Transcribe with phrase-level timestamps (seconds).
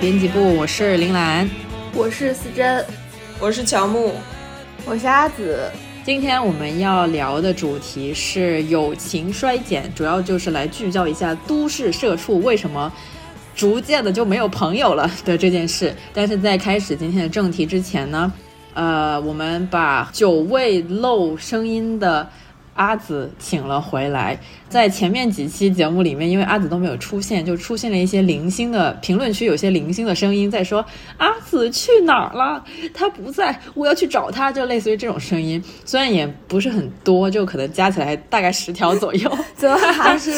[0.00, 1.48] 编辑部，我是林兰。
[1.94, 2.84] 我是思珍，
[3.40, 4.12] 我是乔木，
[4.84, 5.70] 我是阿紫。
[6.04, 12.92] 今天我们要聊的主题是友情衰减，主要就是来聚焦一下都市社畜为什么
[13.54, 15.94] 逐渐的就没有朋友了的这件事。
[16.12, 18.30] 但是在开始今天的正题之前呢，
[18.74, 22.28] 呃，我们把久未露声音的
[22.76, 24.38] 阿紫请了回来。
[24.68, 30.84] 在前面几期节目里面，因为阿紫都没有出现，就出现了一些零星的评论区，有些零星的声音在说
[31.16, 32.64] 阿紫去哪儿了？
[32.94, 35.62] 她不在，我要去找她，就类似于这种声音。
[35.84, 39.38] 虽然也不是很多，就可能加起来大概十条左右。
[39.56, 40.30] 怎么还是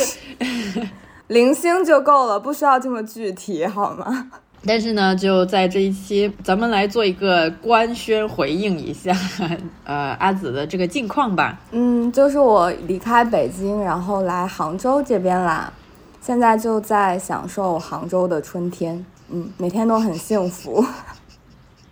[1.29, 4.31] 零星就够了，不需要这么具体好吗？
[4.67, 9.17] 但是呢，就在这一期，咱们来做一个官宣回应一下，
[9.85, 11.59] 呃，阿紫的这个近况吧。
[11.71, 15.73] 嗯，就是我离开北京，然后来杭州这边啦，
[16.21, 20.85] 现在就在享受杭州的春天，嗯，每天都很幸福。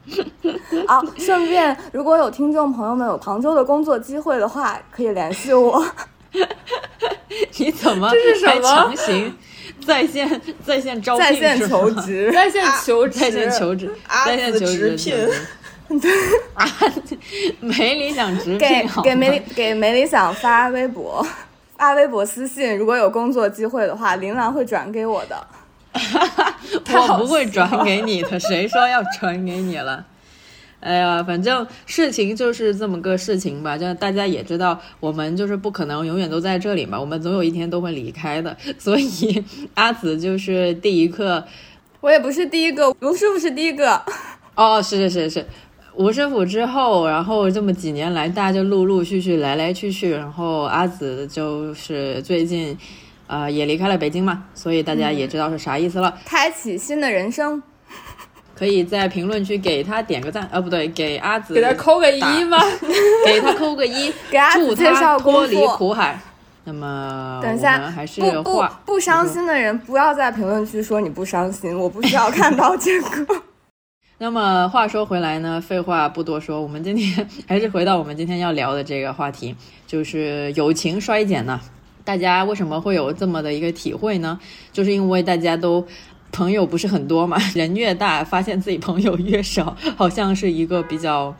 [0.87, 5.85] 啊，顺便如果有听众朋友们有杭州的工作机会的话，可以联系我。
[7.59, 9.35] 你怎么这是什么还强行
[9.87, 16.01] 在线在线招聘在线求职，在线求职，在线求职，阿在线紫求职直聘，
[16.55, 16.69] 啊，
[17.61, 21.25] 没理想直给给没给没理想发微博，
[21.79, 25.47] 发微博私信，如果有工作机会的话，琳琅会转给我的。
[26.93, 30.05] 我不会转给你的，谁说要转给你了？
[30.87, 38.57] 哎呀，反正事情就是这么个事情吧，就大家也知道，我们就是不可能永远都在这里嘛，我们总有一天都会离开的。
[38.79, 39.45] 所以
[39.75, 41.45] 阿紫就是第一个，
[42.01, 44.01] 我也不是第一个，吴师傅是第一个。
[44.55, 45.47] 哦，是是是是，
[45.97, 52.79] 吴师傅之后，然后这么几年来，大家就陆陆续续来来去去，然后阿紫就是最近，
[53.27, 56.17] 呃，也离开了北京嘛，所以大家也知道是啥意思了。
[56.25, 57.61] 开启新的人生。
[58.57, 62.59] 可以在评论区给他点个赞，呃，不对，给阿紫给他扣个一打吗？
[63.27, 66.19] 给他扣个一， 给阿紫祝介绍他脱离苦海。
[66.65, 73.43] 那么等一下还是不不话不伤心的人，不要在评论区说你不伤心，我不需要看到这个。
[74.19, 79.55] 那么话说回来呢，废话不多说，我们今天还是回到我们今天要聊的这个话题，
[79.87, 81.61] 就是友情衰减呢。
[82.03, 84.41] 大家为什么会有这么的一个体会呢？
[84.73, 85.87] 就是因为大家都
[86.33, 91.35] 朋友不是很多嘛， 人越大，发现自己朋友越少，好像是一个比较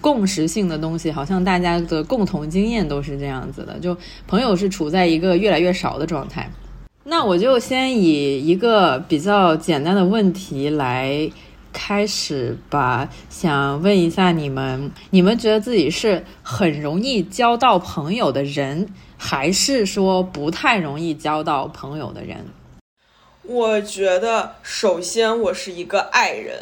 [0.00, 3.96] 共识性的东西，好像大家的共同经验都是这样子的，就
[4.26, 6.50] 朋友是处在一个越来越少的状态。
[7.04, 11.28] 那我就先以一个比较简单的问题来
[11.72, 18.86] 开始吧，想问一下你们，你们觉得自己是很容易交到朋友的人，
[19.16, 22.44] 还是说不太容易交到朋友的人？
[23.42, 26.56] 我觉得，首先我是一个爱人，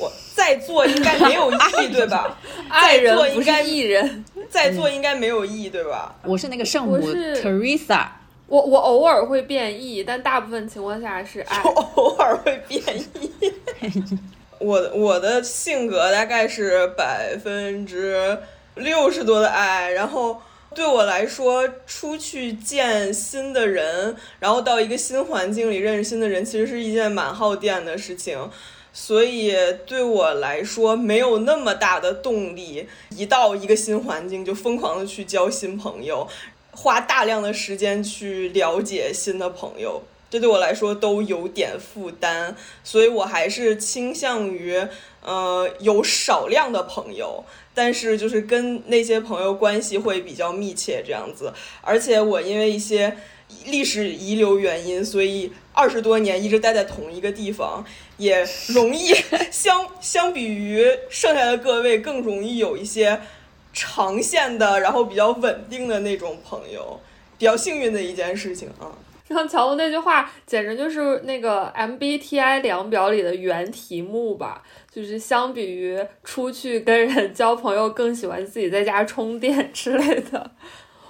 [0.00, 2.38] 我在座应该没有异，对吧？
[2.68, 4.24] 爱人不是在座应该艺人。
[4.50, 6.14] 在座应该没有异，对吧？
[6.24, 8.06] 我是那个圣母 Teresa，
[8.46, 11.62] 我我偶尔会变异，但大部分情况下是爱。
[11.64, 12.80] 我偶尔会变
[13.20, 13.52] 异。
[14.58, 18.38] 我的我的性格大概是百分之
[18.76, 20.40] 六十多的爱，然后
[20.74, 28.50] 对我来说，出去见新的人，然后到一个新环境里认识新的人，其实是一件蛮耗电的事情。
[28.92, 29.54] 所以
[29.86, 36.28] 对我来说，没有那么大的动力，一到一个新环境就疯狂的去交新朋友，
[36.72, 40.02] 花大量的时间去了解新的朋友。
[40.30, 44.84] 这对我来说都有点负担，所以我还是倾向于，
[45.24, 47.42] 呃，有少量的朋友，
[47.74, 51.52] 但是就是跟那些朋友关系会比较密切这样子。
[51.80, 53.16] 而且我因为一些
[53.66, 57.82] 历史遗留原因，所以二十多年一直待在同一个地方，
[58.18, 59.14] 也容易
[59.50, 63.20] 相相比于剩下的各位更容易有一些
[63.72, 67.00] 长线的，然后比较稳定的那种朋友，
[67.38, 68.92] 比较幸运的一件事情啊。
[69.26, 74.62] 像乔布那句话，简直就是那个 MBTI 量表里的原题目吧。
[74.94, 80.52] 就是相比于出去跟人交朋友，更喜欢自己在家充电 之类的。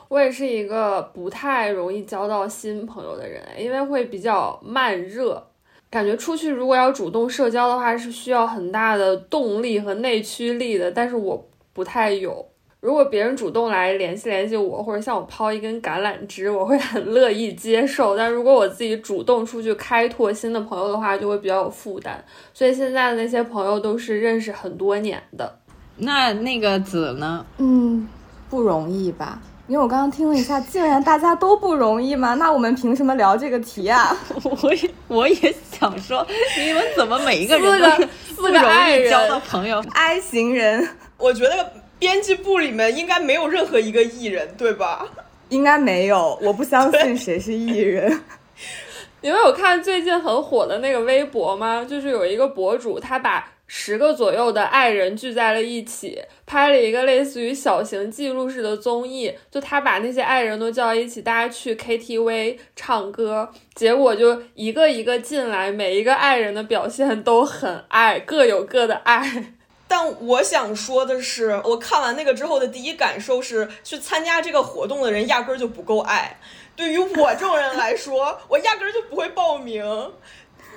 [0.08, 5.46] 我也是一个不太容易交到新朋友的人，因为会比较慢热。
[5.90, 12.48] 感觉出去如果要主动社交的话，是需要很大的动力和内驱力的，但是我不太有。
[12.84, 18.14] 如果别人主动来联系联系我，或者向我抛一根橄榄枝，我会很乐意接受。
[18.14, 22.22] 但如果我自己主动出去开拓新的朋友的话，就会比较有负担。
[22.52, 25.50] 所以现在的那些朋友都是认识很多年的。
[25.96, 27.46] 那那个子呢？
[27.56, 28.06] 嗯，
[28.50, 29.40] 不容易吧？
[29.66, 32.34] 因为我刚刚听了一下，竟然大家都不容易吗？
[32.34, 34.14] 那我们凭什么聊这个题啊？
[34.60, 36.26] 我也我也想说，
[36.58, 40.86] 你们怎么每一个人都是 不四个容爱人易交到朋友？I 型人
[41.16, 41.72] 我觉得
[42.04, 45.08] 编辑部里面应该没有任何一个艺人，对吧？
[45.48, 48.20] 应该没有，我不相信谁是艺人。
[49.22, 51.82] 你们有看最近很火的那个微博吗？
[51.82, 59.32] 就是有一个博主，他把十个左右的爱人聚在了一起，拍了一个类似于小型记录式的综艺。
[59.50, 69.53] 就他把那些爱人都叫一起，大家去 KTV 唱歌，结果就一个一个进来，每一个爱人的表现都很爱，各有各的爱。
[69.96, 76.36] 但我想说的是，我看完那个之后的第一感受是，去参加这个活动的人压根儿就不够爱。
[76.74, 79.84] 对于我这种人来说，我压根儿就不会报名，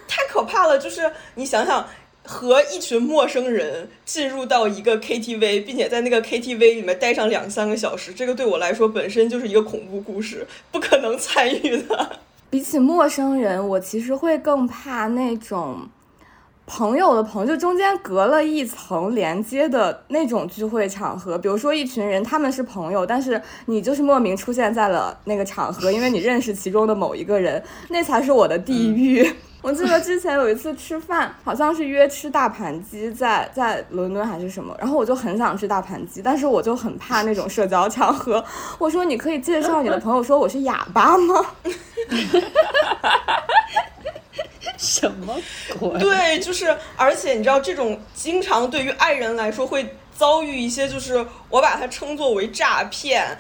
[0.08, 0.78] 太可怕了。
[0.78, 1.90] 就是你想想，
[2.26, 12.20] 和一群陌生人进入到一个 KTV，并且在那个 KTV 里面待上两三个小时，这个对我来说本身就是一个恐怖故事，不可能参与的。
[12.52, 15.90] 比起陌生人，我其实会更怕那种
[16.68, 21.38] 朋友的朋友，就中间隔了一层连接的那种聚会场合。
[21.38, 29.26] 比如说一群人，他们是朋友，但是你就是莫名出现在了那个场合，因为你认识其中的某一个人，那才是我的地狱。
[29.64, 38.44] 我记得之前有一次吃饭，好像是约吃大盘鸡，在在伦敦还是什么，然后我就很想吃大盘鸡，但是我就很怕那种社交场合。
[38.78, 41.46] 我说你可以介绍你的朋友说我是哑巴吗？
[44.88, 45.36] 什么
[45.78, 46.00] 鬼？
[46.00, 53.38] 对，就是，而且你知道，这种经常对于爱人来说会遭遇一些，就是我把它称作为诈骗，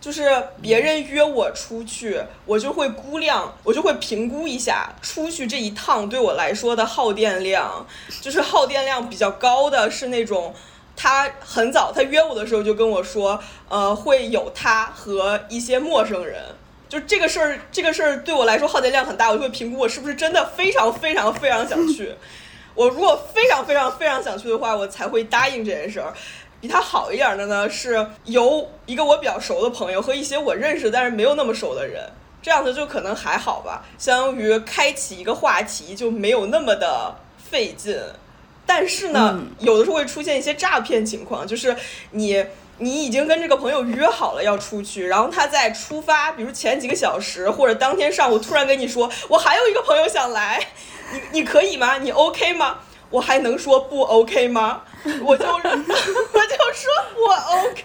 [0.00, 7.86] 就是别人约我出去，我就会估量，我就会评估一下出去这一趟对我来说的耗电量，
[8.20, 10.54] 就是耗电量比较高的是那种。
[11.00, 16.42] 他很早，他约我的时候就跟我说，呃，会有他和一些陌生人，
[16.88, 22.14] 就这个事儿，这个事儿对我来说耗电量很大，我就会评估我是不是真的非常非常非常想去。
[22.74, 26.14] 我如果非常非常非常想去的话，我才会答应这件事儿。
[26.60, 32.10] 比他好一点的呢，是由一个我比较熟的朋友和一些我认识但是没有那么熟的人，
[32.42, 37.96] 这样子就可能还好吧，相当于开启一个话题就没有那么的费劲。
[38.66, 41.76] 但是呢，嗯有的时候会出现一些诈骗情况，就是
[42.10, 42.44] 你
[42.78, 50.64] 你已经跟这个朋友约好了要出去，然后他在出发，比如前几个小时或者当天上午突然跟你说，我还有一个朋友想来，
[51.12, 51.98] 你你可以吗？
[51.98, 52.78] 你 OK 吗？
[53.10, 54.82] 我还能说不 OK 吗？
[55.24, 57.84] 我就 我就说我 OK，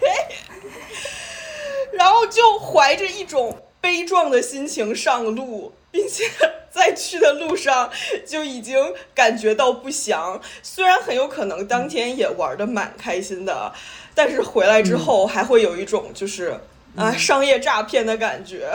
[1.92, 6.24] 然后就怀着一种悲壮的心情上路，并且
[6.70, 7.90] 在去的路上
[8.26, 10.40] 就已经感觉到不祥。
[10.62, 13.72] 虽然很有可能当天也玩的蛮开心的，
[14.14, 16.58] 但是回来之后还会有一种就是
[16.96, 18.68] 啊商业诈骗的感觉。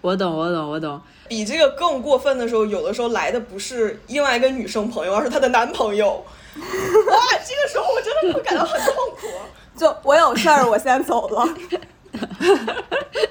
[0.00, 1.00] 我懂，我懂，我懂。
[1.28, 6.24] 比这个更过分的时候，有的时候来的不是另外一个女生朋友，而是她的男朋友。
[6.54, 7.16] 哇，
[7.46, 9.28] 这个时候我真的会感到很痛苦。
[9.74, 11.48] 就我有事儿，我先走了。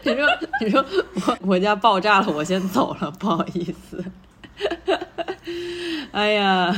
[0.02, 0.28] 你说，
[0.62, 0.84] 你说
[1.14, 4.04] 我我家爆炸了，我先走了，不好意思。
[6.12, 6.76] 哎呀，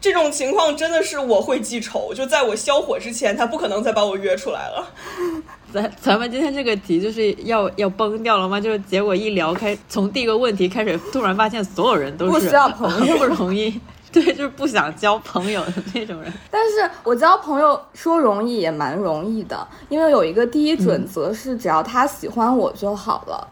[0.00, 4.86] 这种情况真的是我会记仇，就在我消火之前，他不可能再把我约出来了。
[5.72, 8.60] 咱咱们今天这个题就是要要崩掉了吗？
[8.60, 13.80] 就是结果一聊开，从第一个问题开始，突然发现所有人都是不需要朋友不容易，
[14.12, 16.32] 对，就是不想交朋友的那种人。
[16.50, 23.48] 但是我交朋友说容易也蛮容易的，因为有一个第一准则是，只要他喜欢我就好了。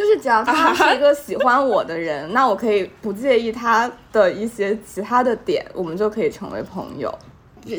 [0.00, 7.14] 就是只要 他是一个喜欢我的人， 那我可以不介意他的一些其他的点，我们就可以成为朋友。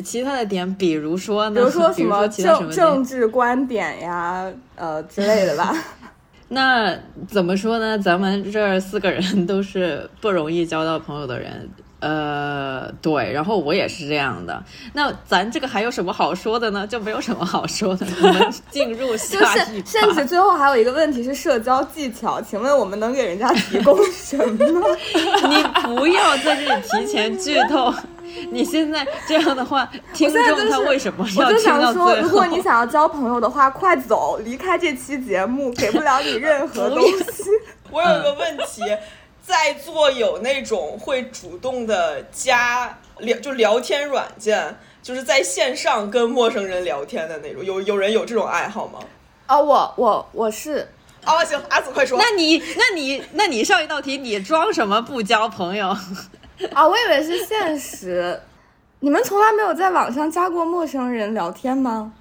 [0.04, 1.56] 其他的点，比如说呢？
[1.58, 5.74] 比如说什么政政治观点呀，呃之类的吧。
[6.46, 7.98] 那怎么说呢？
[7.98, 11.68] 咱们这四个人都是不容易交到朋友的人，
[12.02, 14.60] 呃，对，然后我也是这样的。
[14.92, 16.84] 那咱这个还有什么好说的呢？
[16.84, 18.04] 就没有什么好说的。
[18.20, 20.24] 我们 进入就下一是，甚至趴。
[20.24, 24.66] 最后还有一个问题是社交技巧，请问我们能给人家提供什么？
[25.48, 27.94] 你不要在这里提前剧透。
[28.50, 32.28] 你现在这样的话，听众他为什么我就要听到想说，最后？
[32.28, 37.44] 如果你想要交朋友的话，快走，离开这期节目，给不了你任何 东西。
[37.90, 38.82] 我有一个问题，
[39.42, 49.00] 在座有那种会主动的加聊就聊天软件，就是在线上跟陌生人聊天的那种，有有人有这种爱好吗？
[49.46, 50.88] 啊，我我我是
[51.24, 52.16] 啊，行，阿紫快说。
[52.18, 55.88] 那你那你那你上一道题你装什么不交朋友？
[56.72, 58.40] 啊，我以为是现实。
[59.00, 62.12] 你们从来没有在网上加过陌生人聊天吗？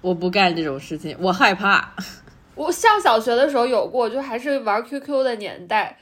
[0.00, 1.94] 我不干这种事情，我害怕。
[2.56, 5.96] 我上小学的时候有过，就还是玩 QQ 的年代。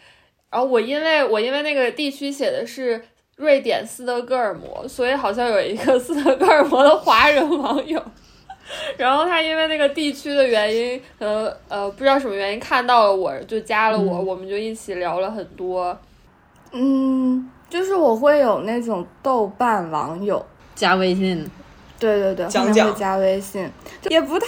[0.53, 3.03] 然后我因为我因为那个地区写的是
[3.37, 8.01] 瑞典斯德哥尔摩，所以好像有一个 斯德哥尔摩的华人网友。
[8.97, 15.99] 然后他因为那个地区的原因，呃呃，不知道什么原因看到了我就加了我，我们就一起聊了很多。
[16.73, 17.51] 嗯。
[17.69, 20.45] 就是我会有那种豆瓣网友
[20.75, 21.51] 加微信，
[22.03, 23.71] 对对对，后面会加微信，
[24.11, 24.47] 也不太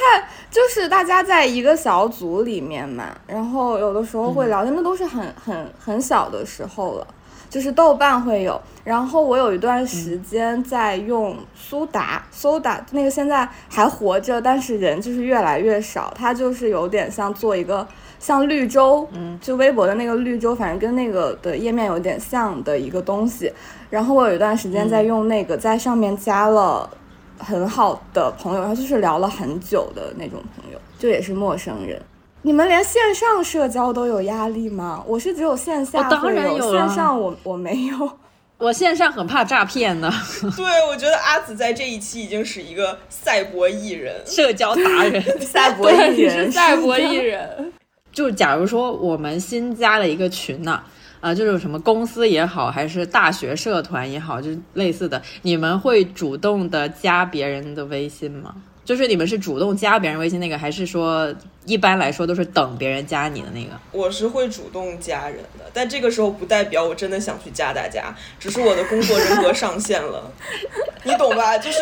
[0.50, 7.06] 就是大家在一个小组里面嘛，然后有的时候会聊天，那都是很很很小的时候了。
[7.48, 17.86] 就是豆瓣会有，然后我有一段时间在用苏打，苏打那个现在还活着，但是人就是越来越少，它就是有点像做一个。
[18.18, 23.52] 像绿洲，嗯，就微博的那个绿洲，反正跟那个的页面有点像的一个东西。
[23.90, 26.88] 然后我有一段时间在用那个，在上面加了
[27.38, 32.00] 很好的朋友，然后就是聊了很久的那种朋友，就也是陌生人。
[32.42, 35.02] 你们连线上社交都有压力吗？
[35.06, 38.18] 我是只有线下我当然有，线上我我没有。
[38.58, 40.08] 我线上很怕诈骗的。
[40.56, 47.72] 对，我觉得阿紫在这一期已经是一个赛博艺人，社交达人， 赛博艺人，赛博艺人。
[48.12, 50.84] 就假如说我们新加了一个群呢，啊，
[51.24, 58.54] 啊就是什么公司也好，还是大学社团也好，就类似的，你们会主动的加别人的微信吗？
[58.84, 63.70] 就是你们是主动加别人微信那个，还是说一般来说都是等别人加你的那个？
[63.92, 70.30] 我是会主动加人的，但这个时候不代表我真的想去加大家，只是我的工作人格上线了，
[71.04, 71.56] 你懂吧？
[71.56, 71.78] 就是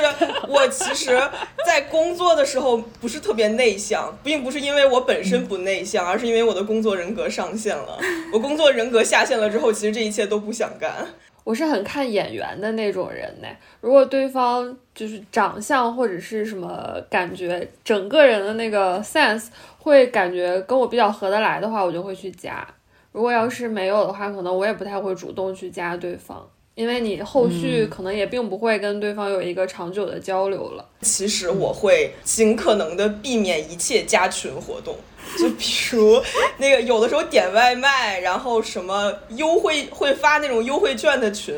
[0.49, 1.21] 我其实，
[1.67, 7.99] 在工作的时候不是特别内向，并不是因为我本身不内向，而是因为我的工作人格上线了。
[8.33, 11.09] 我工作人格下线了之后，其实这一切都不想干。
[11.45, 13.49] 我是很看眼缘的那种人呢。
[13.81, 19.47] 如果对方就是长相或者是什么感觉，整个人的那个 sense
[19.79, 22.67] 会感觉跟我比较合得来的话，我就会去加。
[23.11, 30.89] 如果要是没有的话，可能我也不太会主动去加对方，因为你后续可能也并不会跟对方有一个长久的交流了。
[31.03, 34.97] 其实我会尽可能的避免一切加群活动。
[35.39, 36.23] 就比如
[36.59, 41.55] 那个有的时候点外卖，然后什么优惠会发那种优惠券的群，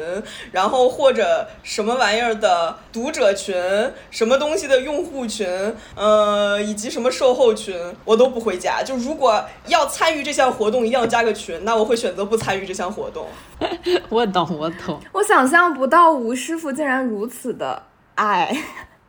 [0.53, 3.55] 然后或者什么玩意儿的读者群，
[4.11, 5.47] 什么东西的用户群，
[5.97, 8.83] 呃，以及什么售后群，我都不会加。
[8.83, 13.27] 就如果要参与这项活动，一定要加个群，那我会选择不参与这项活动。
[14.09, 15.01] 我懂，我懂。
[15.13, 17.83] 我想象不到吴师傅竟然如此的
[18.15, 18.57] 爱。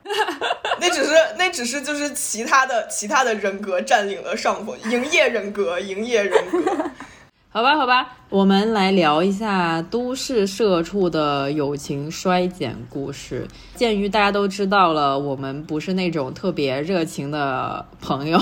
[0.79, 6.91] 那只是那只是就是其他的其他的人格占领了上风，营业人格，营业人格。
[7.49, 13.47] 好吧，好吧，我们来聊一下都市社畜的友情衰减故事。
[13.75, 18.37] 鉴于大家都知道了，我们不是那种特别热情的朋友，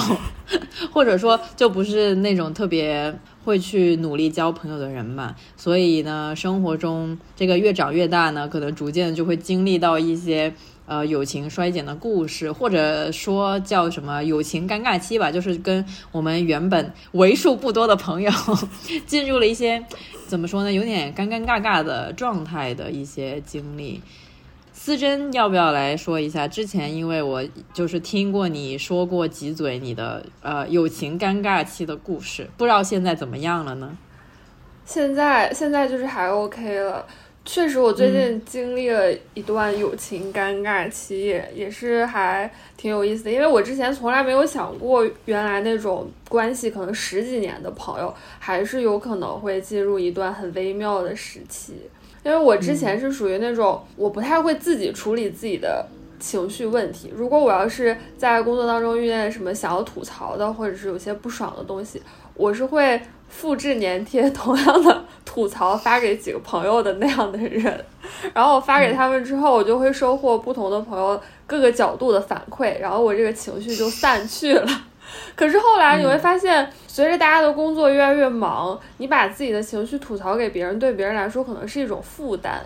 [0.91, 3.13] 或者说就不是那种特别
[3.46, 10.51] 会去努力交朋友的人嘛，所以呢，生活中这个越长越大呢，可能逐渐就会经历到一些。
[10.85, 18.31] 呃，友情衰减的故事，或者说叫什么友情尴尬期吧，就是跟我们原本为数不多的朋友
[19.07, 19.83] 进入了一些
[20.27, 24.01] 怎么说呢，有点尴尴尬尬的状态的一些经历。
[24.73, 26.45] 思珍要不要来说一下？
[26.45, 27.41] 之前因为我
[27.73, 33.97] 就是听过你说过几嘴你的呃友情尴尬期的故事，不知道现在怎么样了呢？
[34.85, 37.05] 现在现在就是还 OK 了。
[37.45, 43.31] 确实，我最近经历了一段友情尴尬期，也是还挺有意思的。
[43.31, 51.73] 因为我之前从来没有想过，原来那种关系可能十几年的朋友，还是有可能会进入一段很微妙的时期。
[52.23, 55.85] 因为我之前是属于那种我不太会自己处理自己的
[56.21, 57.12] 情绪问题。
[57.13, 62.01] 如果我要是在工作当中遇见什么想要吐槽的，或者是有些不爽的东西，
[62.35, 63.01] 我是会。
[63.29, 67.85] 复制粘贴同样的吐槽发给几个朋友的那样的人，
[68.33, 74.67] 然后我发给他们之后，我就会收获不同的朋友各个角度的反馈，然后我这个情绪就散去了。
[75.35, 82.61] 可是后来你会发现，随着大家的工作越来越忙，你把自己的情绪吐槽给别人，对别人来说可能是一种负担，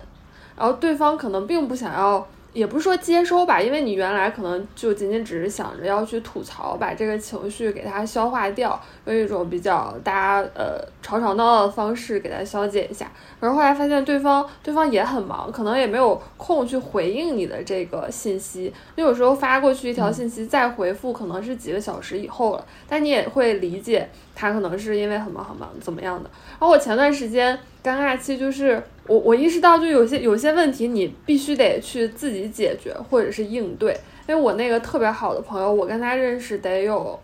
[0.56, 13.10] 然后对方可能并不想要也不是说接收吧，因为你原来可能就仅仅只是想着要去吐槽，把这个情绪给它消化掉，用一种比较大家呃吵吵闹闹的方式给它消解一下。
[13.38, 18.72] 可是后来发现对方对方也很忙，可能也没有空去回应你的这个信息。
[18.96, 24.08] 你有时候发过去一条信息再回复，可能是几个小时以后了，但你也会理解
[24.40, 26.30] 他可能是因为很忙很忙怎么样的。
[26.52, 33.98] 然后我前段时间尴尬期就是我我意识到就有些有些问题你必须得去自己解决或者是应对。
[34.28, 37.18] 因为我那个特别好的朋友，我跟他认识得有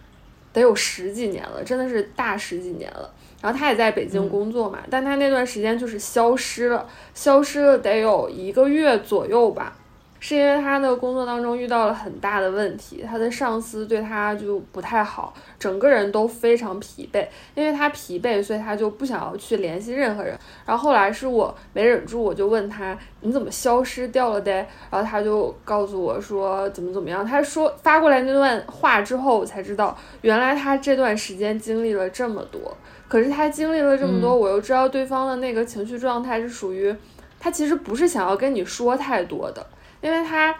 [0.52, 3.08] 得有十几年了，真的是大十几年了。
[3.40, 9.76] 然后他也在北京工作嘛，但他那段时间就是消失了，消失了得有一个月左右吧。
[10.26, 17.26] 是因为他的工作当中遇到了很大的问题，他的上司对他就不太好，整个人都非常疲惫。
[17.54, 20.34] 因为他疲惫，所以他就不想要去联系任何人。
[20.64, 24.50] 然后后来是我没忍住，我就问他：“你怎么消失掉了的？”
[24.90, 32.74] 然后他就告诉我说：“怎么怎么样？”他说发过来那段话之后，我才知道原来他这段时间经历了这么多。
[33.06, 36.92] 可是他经历了这么多，我又知道对方的那个情绪状态是属于
[37.44, 39.66] 他其实不是想要跟你说太多的。
[40.00, 40.56] 因为他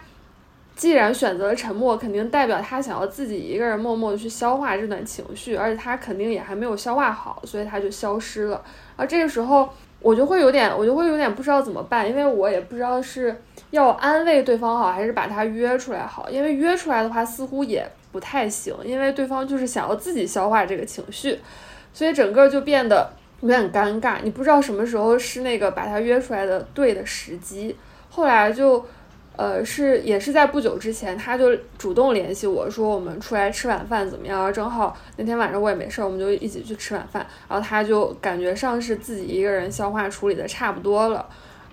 [0.75, 8.63] 既然选择了沉默，肯定代表他想要自己一个人默默的去消化这段情绪，而且他肯定也还没有消化好，所以他就消失了。
[8.95, 9.67] 而这个时候，
[9.99, 13.35] 我就会有点，我就会有点不知道怎么办，因为我也不知道是
[13.71, 16.29] 要安慰对方好，还是把他约出来好。
[16.29, 21.39] 因为约出来的话，似乎也不太行，因为对方就是想要自己消化这个情绪，
[21.91, 23.11] 所以整个就变得
[23.41, 24.17] 有点尴尬。
[24.23, 27.75] 你不知道什么时候是那个把他约出来的对的时机。
[28.09, 28.85] 后来就。
[29.37, 34.53] 呃，是也是在不久之前，他就主动联系我说我们出来吃晚饭怎么样？
[34.53, 37.27] 正好那天晚上我也没事儿，我们就一起去吃晚饭。
[37.49, 41.27] 然后他就感觉上是自己一个人消化处理的差不多了，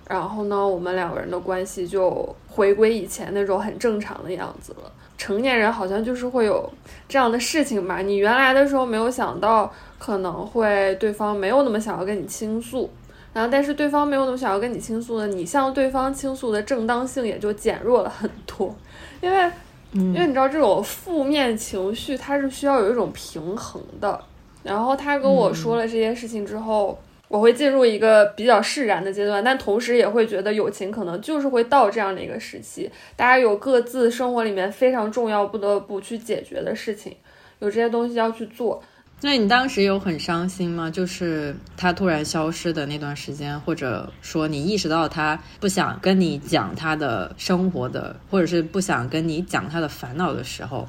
[0.09, 4.91] 然后呢，我们两个人的关系就回归以前那种很正常的样子了。
[5.23, 6.69] 成年人好像就是会有
[7.07, 7.99] 这样的事情吧？
[7.99, 12.89] 你原来的时候没有想到，可能会对方没有那么想要跟你倾诉。
[13.31, 18.75] 然后，但是对方没有那么想要跟你倾诉呢，你向对方倾诉的正当性也就减弱了很多，
[19.21, 19.49] 因为，
[19.93, 24.21] 因为你知道这种负面情绪它是需要有一种平衡的。
[24.61, 26.99] 然后他跟我说了这些事情之后，
[27.33, 37.17] 我会进入一个比较释然的阶段，但同时也会觉得友情可能就是会到这样的一个时期，大家有各自生活里面非常重要、不得不去解决的事情，
[37.57, 38.83] 有这些东西要去做。
[39.21, 40.91] 那你当时有很伤心吗？
[40.91, 50.87] 就是他突然消失的那段时间，或者说你意识到他不想跟你讲他的生活的，或者是不想跟你讲他的烦恼的时候。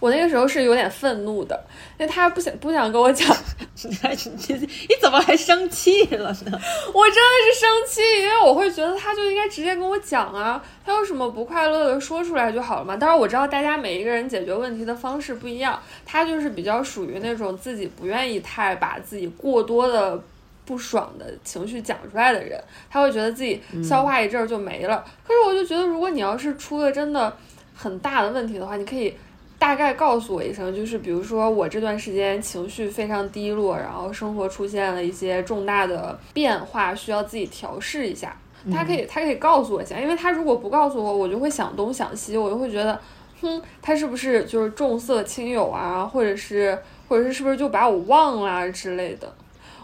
[0.00, 1.62] 我那个时候是有点愤怒的，
[1.98, 3.28] 因为他不想不想跟我讲，
[3.84, 6.58] 你你怎么还生气了呢？
[6.94, 12.96] 我真的是生气，因为我会觉得他就应该直接跟我讲啊，他有什么不快乐的说出来就好了嘛。
[12.96, 20.18] 当然我知道大家每一个人解决问题的方式不一样，他就是比较属于那种自己不愿意太把自己过多的
[20.64, 22.58] 不爽的情绪讲出来的人，
[22.88, 25.04] 他会觉得自己消化一阵儿就没了。
[25.26, 27.36] 可是我就觉得，如果你要是出了真的
[27.74, 29.14] 很大的问题的话，你可以。
[29.60, 38.34] 大概告诉我一声，就是比如说我这段时间情绪非常低落，然后生活出现了一些重大的变化，需要自己调试一下。
[38.72, 42.98] 他可以，他可以告诉我一下，因为他如果不告诉我，我就会想东想西，我就会觉得，
[43.42, 49.30] 哼，他是不是就是重色轻友啊，或者是，或者是是不是就把我忘了之类的。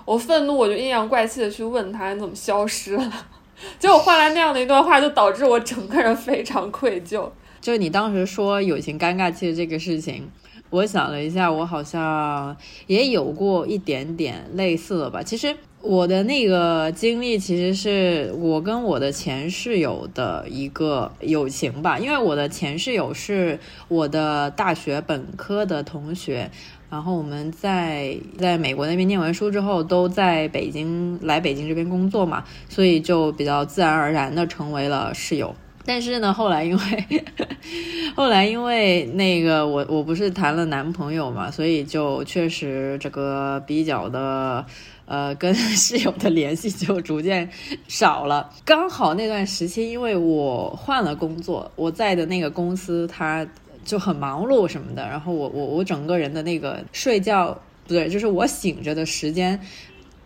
[0.06, 3.12] 我愤怒，我就阴阳怪气的去问他，你怎么消失了？
[3.78, 7.28] 结果换来那样的一段话，就导致我整个人非常愧疚。
[7.66, 10.30] 就你当时说友情尴尬期的这个事情，
[10.70, 15.20] 我想了一下，我好像也有过一点点类似的吧。
[15.20, 15.52] 其实
[15.82, 21.98] 我的那个经历，其实是我跟我的前室友的一个友情吧。
[21.98, 26.48] 因为我的前室友是我的大学本科的同学，
[26.88, 35.52] 然后我们在在美国那边念完书之后，都在北京来北京这边工作嘛，所以就比较自然而然的成为了室友。
[35.86, 37.24] 但是呢，后来因为
[38.16, 44.66] 后来因为那个我我不是谈了男朋友嘛，所以就确实这个比较的
[45.06, 47.48] 呃跟 室友的联系就逐渐
[47.86, 48.50] 少了。
[48.64, 53.46] 刚好那段时期，因为我换了工作，我在的那个公司他
[53.84, 59.60] 就很忙碌什么的，然后我我我整个人的那个睡觉不对，就是我醒着的时间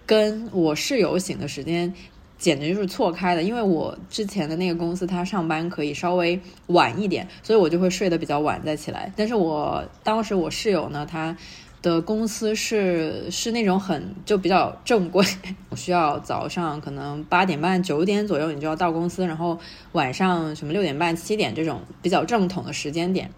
[0.07, 1.93] 跟我室友醒的时间。
[2.41, 9.13] 简直就是错开的，因为我之前的那个公司，他上班可以稍微晚一点，所以我就会睡得比较晚再起来。
[9.15, 11.37] 但是我当时我室友呢，他
[11.83, 15.23] 的公司是是那种很就比较正规，
[15.69, 19.59] 我需要早上可能八点半九点左右你就要到公司，然后
[19.93, 23.31] 晚上什么六点半七点这种比较正统的时间点。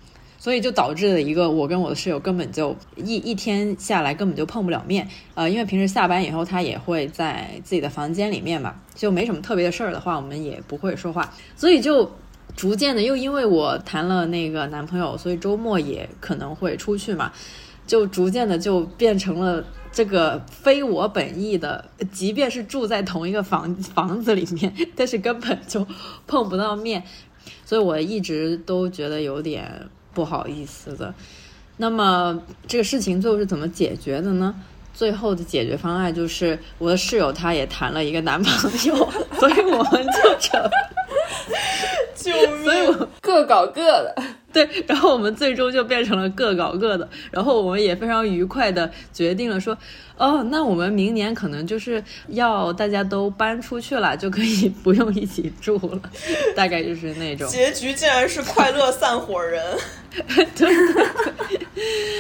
[0.43, 12.11] 所以就导致了一个，我跟我的室友根本就一一天下来根本就碰不了面，呃，因为平时下班以后他也会在自己的房间里面嘛，就没什么特别的事儿的话，我们也不会说话，所以就
[12.57, 17.31] 逐渐的又因为我谈了那个男朋友，所以周末也可能会出去嘛，
[17.87, 25.87] 就逐渐的就变成了这个非我本意的，即便是住在同一个房房子里面，但是根本就
[26.27, 27.05] 碰不到面，
[27.65, 29.89] 所以我一直都觉得有点。
[30.15, 31.15] 不好意思的，
[31.77, 34.55] 那么这个事情最后是怎么解决的呢？
[34.95, 38.95] 最后的解决方案就是我的室友她也谈了一个男朋友，
[39.41, 40.61] 所以我们就成，
[42.15, 44.15] 救命，各搞各的。
[44.55, 49.77] 对，然后我们最终就变成了各搞各的，然后我们也非常愉快的决定了说，
[50.19, 56.01] 哦，那我们明年可能就是要大家都搬出去了，就可以 不用一起住了，
[56.55, 57.49] 大概就是那种。
[57.49, 59.65] 结局竟然是快乐散伙人，
[60.55, 60.69] 对，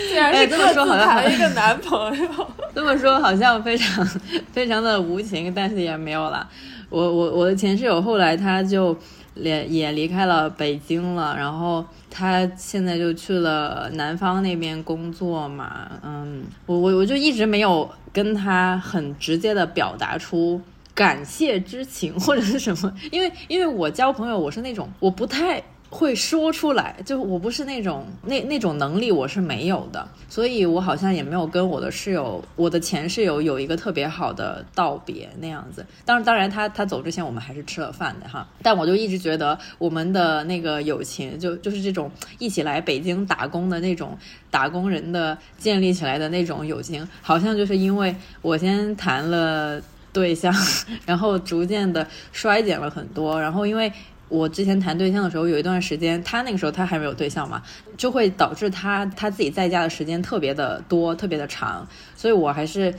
[0.09, 4.05] 竟然是这么说好像谈了一个男朋友，这么说好像非常
[4.53, 6.49] 非常的无情，但是也没有了。
[6.88, 8.97] 我我我的前室友后来他就。
[9.35, 11.83] 也也离开了北京了，然后
[12.14, 20.61] 他现在就去了南方那边工作嘛，嗯，我我我就一直没有跟他很直接的表达出
[20.94, 25.62] 感谢之情或者是什么，因为因为我交朋友我是那种我不太。
[25.95, 35.85] 会说出来，就我不是那种那那种能力我是没有的，所以我好像也没有跟我的室友，我的前室友有一个特别好的道别那样子。
[36.07, 38.49] 当然，当然他他走之前我们还是吃了饭的哈。
[38.63, 44.17] 但我就一直觉得我们的那个友情，就就是这种一起来北京打工的那种
[44.51, 49.79] 打工人的建立起来的那种友情，好像就是因为我先谈了
[50.11, 50.51] 对象，
[51.05, 53.93] 然后逐渐的衰减了很多，然后因为。
[54.33, 57.62] 我之前谈对象的时候，有一段时间，他那个时候他还没有对象嘛，
[57.99, 62.95] 就会导致他他自己在家的时间特别的多，特别的长，所以我还是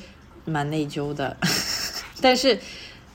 [0.45, 1.35] 蛮内疚的。
[2.21, 2.59] 但是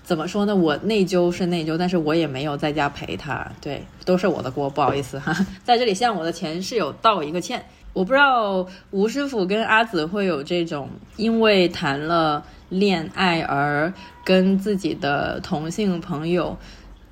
[0.02, 7.64] 怎么说呢，我内疚是内疚，但是我也没有在家陪他，对，都是我的锅，不好意思哈， 在这里向我的前室友道一个歉。
[7.92, 13.92] 我不知道吴师傅跟阿紫会有这种因为谈了恋爱而
[14.24, 16.57] 跟自己的同性朋友。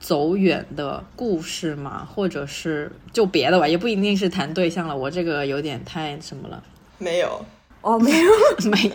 [0.06, 4.96] 走远的故事嘛，或者是就别的吧，也不一定是谈对象了。
[4.96, 6.62] 我这个有点太什么了。
[6.96, 7.44] 没有
[7.80, 8.30] 哦，没有，
[8.70, 8.92] 没。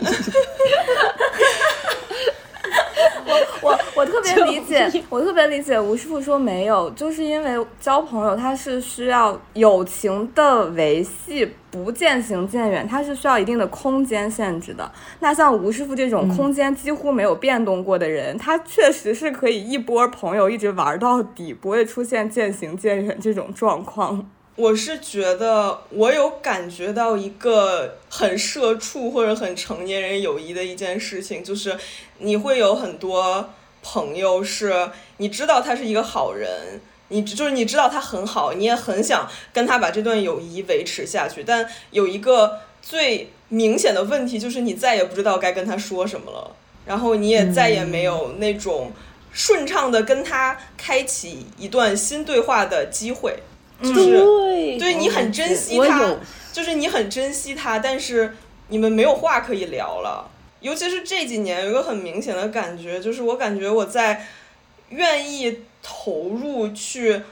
[3.26, 14.92] 我我我特别理解，我特别理解吴师傅说没有，就是因为交朋友他是需要友情的维系，不渐行渐远，它是需要一定的空间限制的。
[15.20, 24.30] 那像吴师傅这种空间几乎没有变动过的人，他确实是可以一波朋友一直玩到底，不会出现渐行渐远这种状况。
[24.54, 31.74] 我是觉得，我有感觉到一个很社畜或者很成年人友谊的一件事情，就是
[32.18, 33.48] 你会有很多
[33.82, 48.90] 朋友，是你知道他是一个好人，你就是你知道他很好，你也很想跟他把这段友谊维持下去，但有一个最明显的问题，就是你再也不知道该跟他说什么了，然后你也再也没有那种
[49.30, 53.38] 顺畅的跟他开启一段新对话的机会。
[53.82, 54.20] 就是
[54.78, 56.14] 对你很珍惜他，
[56.52, 58.32] 就是你很珍惜他，但是
[58.68, 60.30] 你们没有话可以聊了。
[60.60, 64.24] 尤其是这几年，有一个很明显的感觉，就是我感觉我在
[64.90, 67.22] 愿意投入去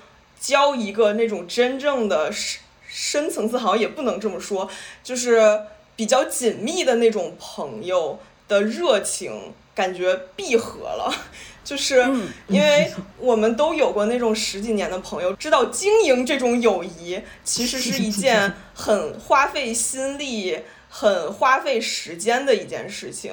[0.40, 4.68] 交一个那种真正的深深层次，好像也不能这么说，
[5.02, 5.60] 就是
[5.94, 11.14] 比较紧密的那种朋友的热情，感觉闭合了。
[11.62, 12.00] 就是
[12.48, 20.58] 因为我们都有过那种十几年的朋友，知道经营这种友谊其实是一件很花费心力、
[20.88, 23.32] 很花费时间的一件事情。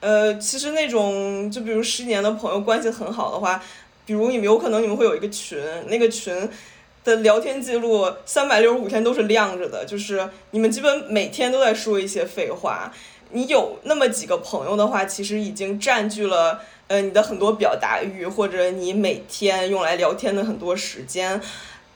[0.00, 3.62] 呃，其实那种就比如十年的朋友关系很好的话，
[4.06, 6.48] 比如你们有可能你们会有一个群，那个群
[7.04, 12.90] 的聊天记录三百六十五天都是亮着的，就是你们基本每天都在说一些废话。
[13.32, 16.62] 你有那么几个朋友的话，其实已经占据了。
[16.88, 21.40] 呃，你的很多表达欲，或者你每天用来聊天的很多时间，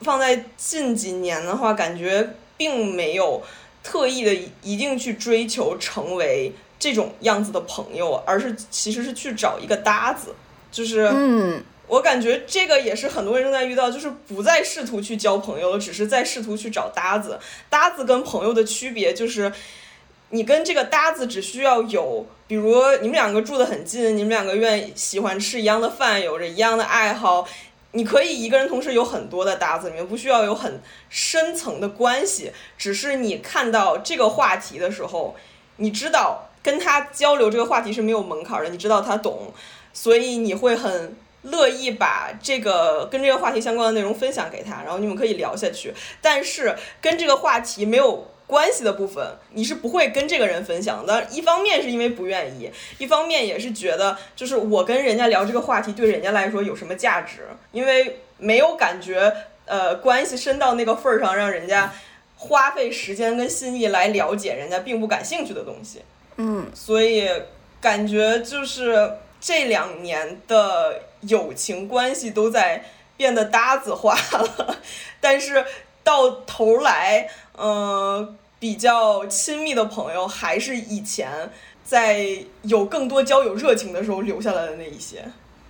[0.01, 3.41] 放在近几年的话，感觉并没有
[3.81, 10.35] 特意的一定去追求成为这种样子的朋友，而是其实是去找一个搭子。
[10.69, 17.37] 就是，嗯，我感觉这个也是很多人正在遇到，就是不再试图去交朋友了，只是在试图去找搭子。
[17.69, 19.51] 搭子跟朋友的区别就是。
[20.33, 27.45] 你跟这个搭子只需要有，比如你们两个住得很近，你们两个愿意喜欢吃一样的饭，有着一样的爱好，
[27.91, 35.35] 你可以一个人同时有很多的搭子，你们不需要有很深层的关系，只是你看到这个话题的时候，
[35.75, 39.53] 你知道跟他交流这个话题是没有门槛的，你知道他懂，
[39.91, 45.93] 所以你会很乐意把这个跟这个话题相关的内容分享给他，然后你们可以聊下去。
[46.21, 48.27] 但是跟这个话题没有。
[48.47, 51.25] 关系的部分，你是不会跟这个人分享的。
[51.31, 57.47] 一方面是因为不愿意，一方面也是觉得，就是我跟人家聊这个话题，对人家来说有什么价值？
[57.71, 61.93] 因为没有感觉，呃，关系深到那个份儿上，让人家
[62.35, 66.01] 花费时间跟心意来了解人家并不感兴趣的东西。
[66.35, 67.29] 嗯，所以
[67.79, 72.85] 感觉就是这两年的友情关系都在
[73.17, 74.77] 变得搭子化了，
[75.19, 75.65] 但是
[76.03, 77.27] 到头来，
[77.57, 78.37] 嗯。
[78.61, 81.49] 比较亲密的朋友，还是以前
[81.83, 85.25] 在有更多交友热情的时候留下来的那一些，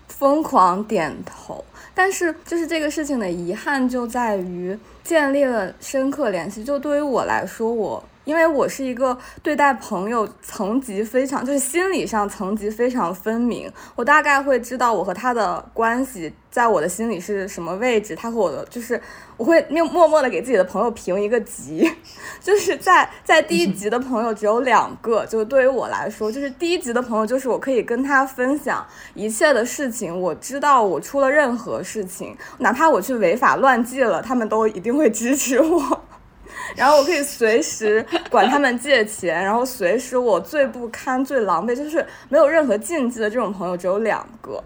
[0.09, 1.63] 疯狂点头。
[1.95, 6.65] 但是，就是这个事情的遗憾就在于建立了深刻联系。
[6.65, 8.03] 就对于我来说，我。
[8.23, 13.71] 因为我是一个对待朋友层级非常，就是心理上层级非常分明。
[13.95, 18.15] 我大概会知道我和他的关系在我的心里是什么位置。
[18.15, 19.01] 他和我的就是
[19.37, 21.91] 我会默默默的给自己的朋友评一个级，
[22.39, 25.25] 就是在在第一级的朋友只有两个。
[25.25, 30.19] 就是对于我来说，就是第一级的朋友就是我可以跟他分享一切的事情。
[30.19, 36.01] 我知道我出了任何事情，哪怕我去违法乱纪了，他们都一定会支持我。
[36.75, 44.63] 然后我可以随时管他们借钱，然后随时我最不堪、最狼狈，就是没有任何禁忌的这种朋友只有两个，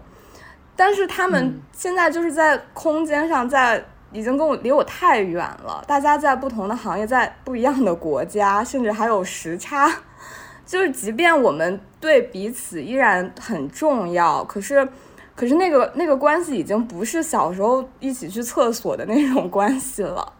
[0.74, 9.90] 但是他们现在就是在空间上，在已经跟我离我太远了，大家在不同的行业，在不一样的国家，甚至还有时差，
[10.64, 14.88] 就是即便我们对彼此依然很重要，可是，
[15.34, 20.32] 可是那个那个关系已经不是小时候一起去厕所的那种关系了。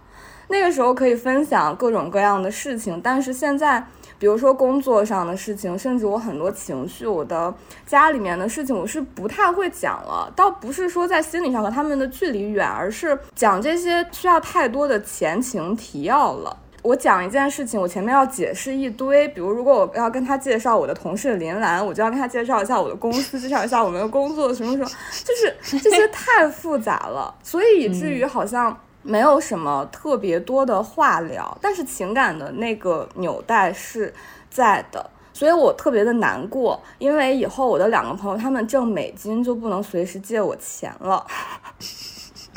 [0.49, 3.85] 那个时候可以分享各种各样的事情，但是现在，
[4.19, 7.53] 比如说工作上的事情，甚至我很多情绪，我的
[7.85, 10.33] 家里面的事情，我是不太会讲了。
[10.37, 16.57] 倒不是说在心理上和他们的距离远，而是讲这些需要太多的前情提要了。
[16.83, 24.89] 我讲一件事情，我前面要解释一堆，比如如果我要跟他介绍我的同事林兰，我就要跟他介绍一下我的公司，介绍一下我们的工作什么什么，
[25.25, 28.79] 就是这些太复杂了，所以以至于好像。
[29.07, 34.13] 没有什么特别多的话聊，但是情感的那个纽带是
[34.51, 41.25] 在的，所以我特别的难过，因为以后我的两个朋友他们挣美金就不能随时借我钱了。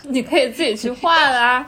[0.03, 1.65] 你可以自己去换啊。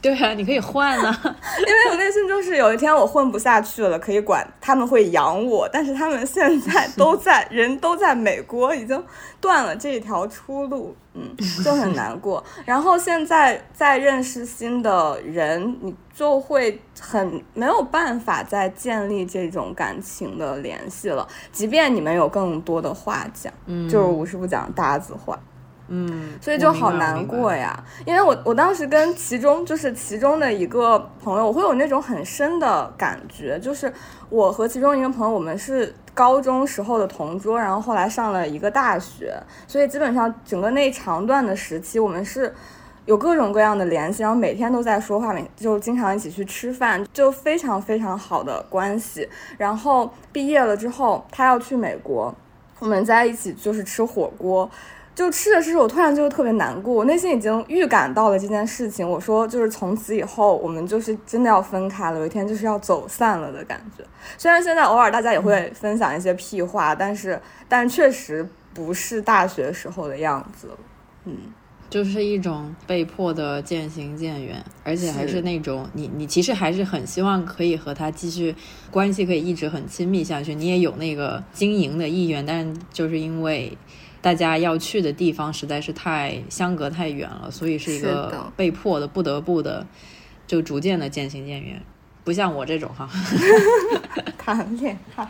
[0.00, 1.20] 对啊，你可以换啊，
[1.58, 9.04] 因为我内心就是有一天我混不下去了，可以管他们会养我，但是他们现在都在人都在美国，已经
[9.40, 12.42] 断了这条出路，嗯，就很难过。
[12.64, 25.38] 然后现在再认识新的人，你就会很没有办法再建立这种感情的联系了，即便你们有更多的话讲，嗯，就是无师傅讲搭子话。
[25.90, 33.90] 嗯，所以就好难过呀，因为我我当时跟其中就是其中的一个朋友，我会有那种很深的感觉，就是
[34.28, 39.34] 我和其中一个朋友，我们是高中时候的同桌，然后后来上了一个大学，
[39.66, 42.54] 所以基本上整个那长段的时期，我们是
[43.06, 49.26] 有各种各样的联系，然后每天都在说话，每就经常一起去吃饭，就非常非常好的关系。
[49.56, 52.34] 然后毕业了之后，他要去美国，
[52.78, 54.70] 我们在一起就是吃火锅。
[55.18, 59.06] 就吃着吃着，我突然就特别难过，我内心已经预感到了这件事情。
[59.06, 64.04] 我说，就是从此以后，我们就是真的要分开了，有一天就是要走散了的感觉。
[64.36, 70.78] 虽然现在偶尔大家也会分享一些屁话，但是，但确实不是大学时候的样子了。
[71.24, 71.36] 嗯，
[71.90, 78.54] 就是一种被迫的渐行渐远，而且还是那种你你其实还是很希望可以和他继续
[78.88, 83.76] 关系可以一直很亲密下去，你也有那个经营的意愿，但就是因为。
[84.20, 89.86] 大家要去的地方实在是太相隔太远了，所以是一个被迫的、不得不的，
[90.46, 91.80] 就逐渐的渐行渐远。
[92.24, 93.08] 不像我这种哈，
[94.36, 95.26] 谈恋爱，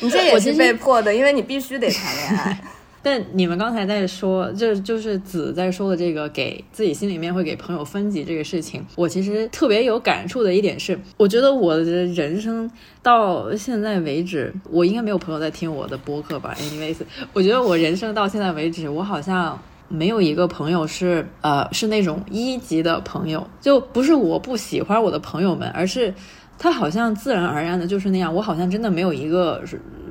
[0.00, 2.62] 你这也是被迫的，因为你必须得谈恋爱。
[3.04, 12.68] 但你们刚才在说，就就是子在说的这个，给自己心里面会给朋友分级这个事情，我其实特别有感触的一点是，我觉得我的人生
[13.02, 16.96] 到现在为止，我应该没有朋友在听我的播客吧？Anyways，
[17.34, 26.14] 我觉得我人生到现在为止，我好像没有一个朋友是呃是那种一级的朋友，就不是我不喜欢我的朋友们，而是。
[26.58, 28.34] 他好像自然而然的就是那样。
[28.34, 29.62] 我好像真的没有一个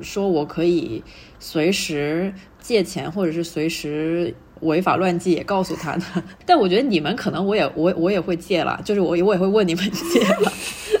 [0.02, 1.02] 说我可以
[1.38, 6.02] 随时借钱，或者是随时违法乱纪也告诉他的。
[6.46, 10.52] 但我觉得你们可能我也我我也会借了，就是我我也会问你们借了。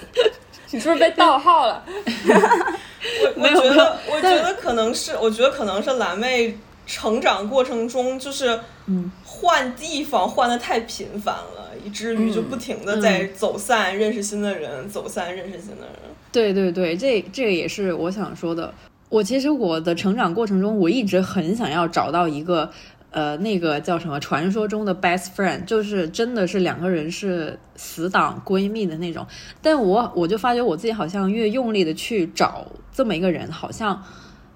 [0.72, 1.84] 你是不是被盗号了？
[3.36, 9.10] 我我觉得我觉得可能是，我觉得可能是蓝妹成长过程中就是嗯。
[9.36, 15.94] 换地方换的太频繁了，以至于就不停的在走散，认识新的人，走散，认识新的人。
[16.32, 18.72] 对对对，这这个也是我想说的。
[19.08, 22.68] 我其实我的成长过程中，我一直很想要找到一个，
[23.10, 29.24] 呃，那个叫什么传说中的 best friend，就是真的是两个人是死党闺蜜的那种。
[29.62, 34.02] 但我我就发觉我自己好像越用力的去找这么一个人，好像。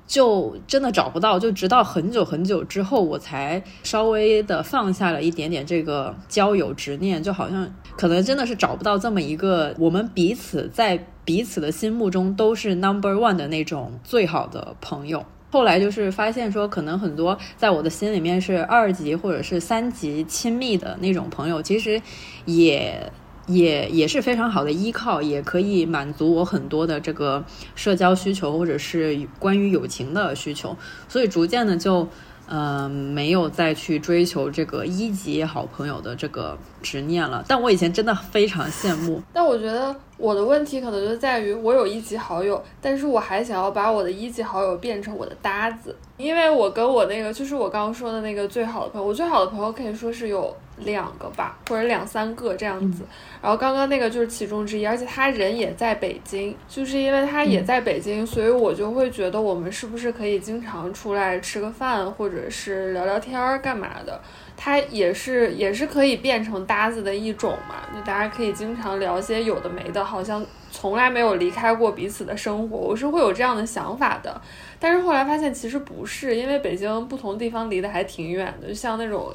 [0.09, 15.23] 就真的找不到，就直到很久很久之后，我才稍微的放下了一点点这个交友执念，就好像可能真的是找不到这么一个我们彼此在彼此的心目中都是 number one 的那种最好的朋友。
[15.51, 22.01] 后来就是发现说，可能很多在我的心里面是二级或者是三级亲密的那种朋友，其实
[22.47, 23.13] 也。
[23.49, 30.77] 也也是非常好的依靠，也可以满足我很多的这个社交需求，或者是关于友情的需求，
[31.09, 32.07] 所以逐渐的就，
[32.47, 37.45] 呃，没有再去追求这个一级好朋友的这个执念了。
[37.49, 39.23] 但我以前真的非常羡慕。
[39.33, 50.55] 但我觉得我的问题可能就在于，我有一级好友，但是我还想要把我的一级好友变成我的搭子，因为我跟我那个就是我刚刚说的那个最好的朋友，我最好的朋友可以说是有。
[50.85, 53.03] 两个吧，或者两三个这样子，
[53.43, 64.21] 然后刚刚那个就是其中之一，而且他人也在北京，就是因为他也在北京，所以我就会觉得我们是不是可以经常出来吃个饭，或者是聊聊天儿干嘛的？
[64.61, 74.41] 它也是也是可以变成搭子的一种嘛，就大家可以经常聊些有的没的，好像从来没有离开过彼此的生活，我是会有这样的想法的。
[74.81, 79.33] 但是后来发现其实不是，因为北京不同地方离得还挺远的，就像那种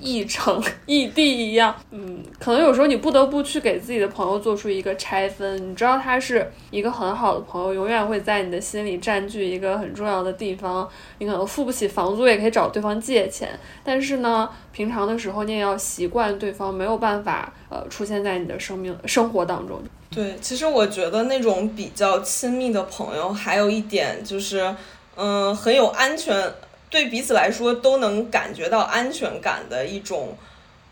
[0.00, 1.74] 异城 异地一样。
[1.90, 5.70] 嗯，可能有时候你不得不去给自己的朋友做出一个拆分。
[5.70, 10.88] 你知道他是一个很好的朋友，永远会在你的心里占据一个很重要的地方。
[11.18, 13.48] 你可能付不起房租，也可以找对方借钱。
[13.84, 19.80] 但是呢，平常的时候你也要习惯对方没有办法呃出现在你的生命生活当中。
[20.16, 24.74] 对，其实我觉得那种比较亲密的朋友，还有一点就是，
[25.14, 26.54] 嗯，很有安全，
[26.88, 30.34] 对彼此来说都能感觉到安全感的一种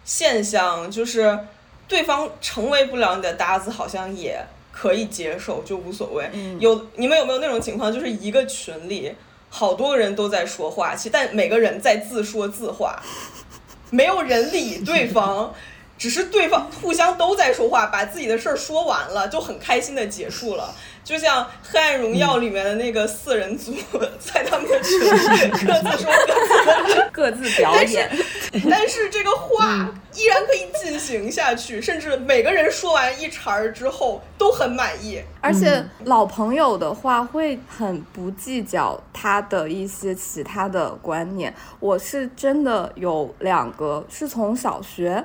[0.04, 1.38] 现象，就是
[1.88, 4.38] 对方成为不了你的搭子，好像也
[4.70, 6.30] 可以接受，就无所谓。
[6.58, 9.10] 有你们有没有那种情况，就是一个群里
[9.48, 13.02] 好多人都在说话，其但每个人在自说自话，
[13.88, 15.54] 没有人理对方。
[15.96, 20.74] 只是对方互相都在说话，把自己的事儿说完了，就很开心的结束了。
[21.04, 23.74] 就像《黑暗荣耀》里面的那个四人组，
[24.18, 28.10] 在他们的群里各自说各自 各自表演，
[28.70, 35.22] 但是这个话依然可以进行下去，甚至每个人说完一茬儿之后都很满意。
[35.42, 41.54] 而且老朋友的话会很不计较他的一些其他的观念。
[41.80, 45.22] 我是真的有两个是从小学。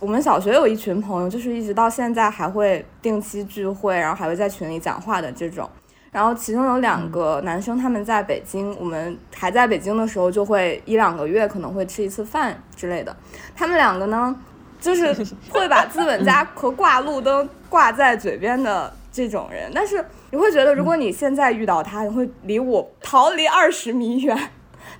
[0.00, 5.70] 我们小学有一群朋友，就是一直到现在还会定期聚会，然后还会在群里讲话的这种。
[6.10, 13.16] 然后其中有两个男生，他们在北京，我们还在北京的时候，就会一两个月可能会吃一次饭之类的。
[13.54, 14.34] 他们两个呢，
[14.80, 15.14] 就是
[15.48, 19.70] 会把资本家和挂路灯挂在嘴边的这种人。
[19.72, 24.36] 但是你会觉得，如果你现在遇到他，你会离我逃离二十米远。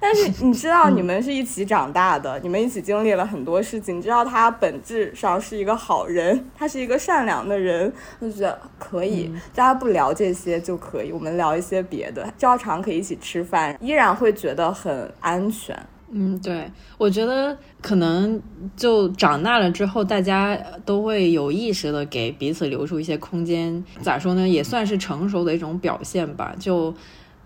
[0.07, 3.97] 但是你知道，你们是一起长大的，你们一起经历了很多事情。
[3.97, 7.90] 你知道他本质上是一个好人，他是一个善良的人，
[8.21, 9.33] 就觉得可以。
[9.55, 15.75] 大家不聊这些就可以，我们聊一些别的，照常可以一起吃饭，依然会觉得很安全。
[16.11, 18.38] 嗯，对，我觉得可能
[18.77, 23.83] 就长大了之后，大家都会有意识的给彼此留出一些空间。
[24.03, 24.47] 咋说呢？
[24.47, 26.55] 也算是成熟的一种表现吧。
[26.59, 26.95] 就。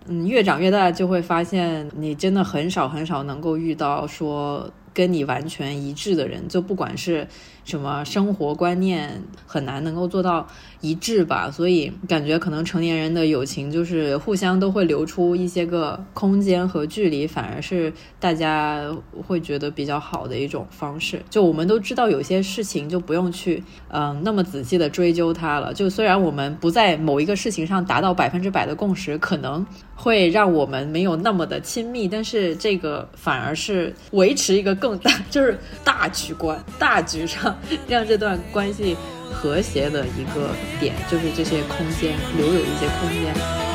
[0.07, 7.27] 嗯，越长越大，就会发现你真的很少很少能够遇到说跟你完全一致的人，就不管是。
[7.69, 10.47] 什么生活观念很难能够做到
[10.81, 18.83] 一致吧，所以感觉可能成年人的友情就是互相都会留出一些个空间和距离，反而是大家
[19.27, 21.21] 会觉得比较好的一种方式。
[21.29, 25.73] 就我们都知道有些事情就不用去嗯那么仔细的追究它了。
[25.73, 29.63] 就虽然我们不在某一个事情上达到百分之百的共识，可能
[29.95, 37.55] 会让我们没有那么的亲密，但是这个反而是维持一个更大， 就是大局观、大局上
[37.87, 38.95] 让这段关系
[39.31, 40.49] 和谐的一个
[40.79, 43.68] 点，就是这些空间留有一些空间。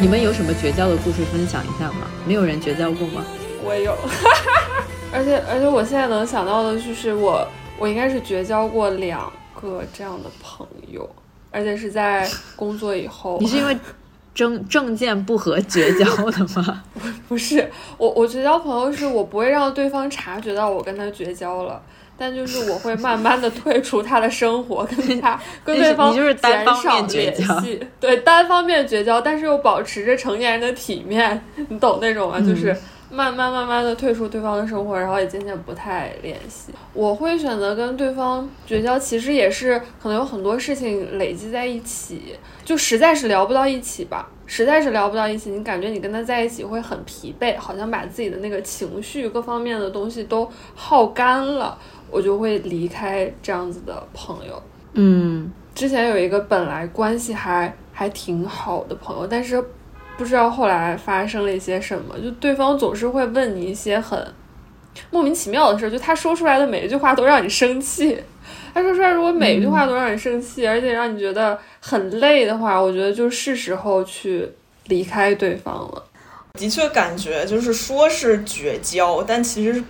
[0.00, 2.06] 你们有什么绝交的故事分享一下吗？
[2.26, 3.24] 没有人绝交过吗？
[3.64, 3.92] 我有，
[5.12, 7.46] 而且而且我现在能想到的就是我
[7.78, 9.30] 我应该是绝交过两
[9.60, 11.08] 个这样的朋友，
[11.50, 13.38] 而且是在工作以后。
[13.42, 13.76] 你是因为
[14.32, 16.84] 证证件不合绝交的吗？
[16.94, 17.68] 不不是，
[17.98, 21.82] 我我绝交朋友是我不会让对方察觉到我跟他绝交了。
[22.18, 32.40] 但就是我会慢慢的退出他的生活，跟 他跟对方减少联系，对单方面绝交，但是又保持着成年人的体面，你懂那种吗？
[32.40, 32.76] 就是
[33.10, 36.72] 慢慢慢慢的退出对方的生活，然后也渐渐不太联系。
[36.92, 51.78] 我会选择跟对方绝交，其实也是可能有很多事情累积在一起，就实在是聊不到一起吧，实在是聊不到一起，你感觉你跟他在一起会很疲惫，好像把自己的那个情绪各方面的东西都耗干了。
[52.10, 54.62] 我就会离开这样子的朋友。
[54.92, 59.62] 嗯，之前有一个本来关系还还挺好的朋友，但是
[60.16, 64.20] 不知道后来发生了一些什么，就对方总是会问你一些很
[65.10, 68.18] 莫名其妙的事，就他说出来的每一句话都让你生气。
[68.74, 74.48] 他说出来如果每一句话都让你生气，而且让你觉得很累的话，我觉得就是时候去
[74.86, 76.04] 离开对方了。
[76.58, 79.82] 的确，感觉就是说是绝交，但其实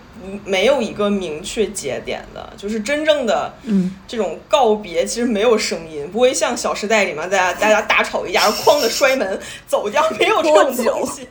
[0.44, 11.26] 没有一个明确节点的，就是真正的嗯这种告别，其实没有声音，不会像《小时代》里面大家大家大吵一架，哐的摔门走掉，没有这种东西。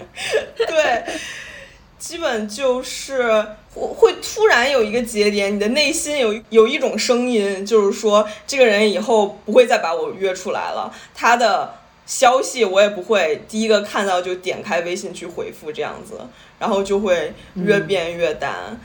[0.56, 1.04] 对，
[1.98, 11.74] 基本就是会会突然有一个节点，你的内心有有一种声音，就是说这个人以后不会再把我约出来了，他的。
[12.10, 16.18] 消息我也不会第一个看到就点开微信去回复这样子，
[16.58, 18.80] 然后就会越变越淡。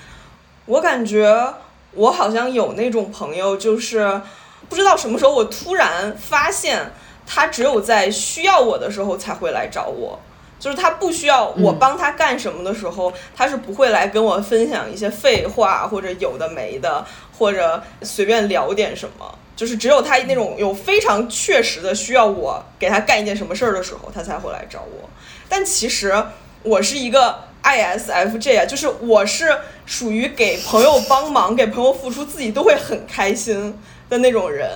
[0.68, 1.56] 我感觉
[1.94, 4.22] 我好像有那种朋友，就是
[4.70, 6.92] 不知道什么时候我突然发现
[7.26, 10.20] 他只有在需要我的时候才会来找我，
[10.60, 17.04] 就是他不需要我帮他干什么的时候，他是不会来跟我分享一些废话或者有的没的，
[17.40, 19.40] 或者随便聊点什么。
[19.56, 25.10] 就是只有他那种有非常确实的需要我给他干一件什么事儿的时候，他才会来找我。
[25.48, 26.14] 但其实
[26.64, 33.80] 我是一个 ISFJ 啊，就是我是属于给朋友帮忙、给朋友付出，自己都会很开心
[34.10, 34.70] 的那种人。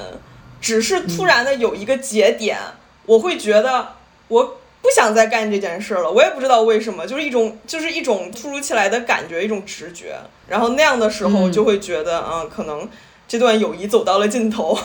[0.62, 2.58] 只是突然的有一个节点，
[3.06, 3.96] 我会觉得
[4.28, 6.10] 我不想再干这件事了。
[6.10, 10.16] 我也不知道为什么，就是一种就是一种突如其来的感觉，一种直觉。
[10.48, 12.88] 然后那样的时候就会觉得，嗯，可能。
[13.30, 14.76] 这段友谊走到了尽头。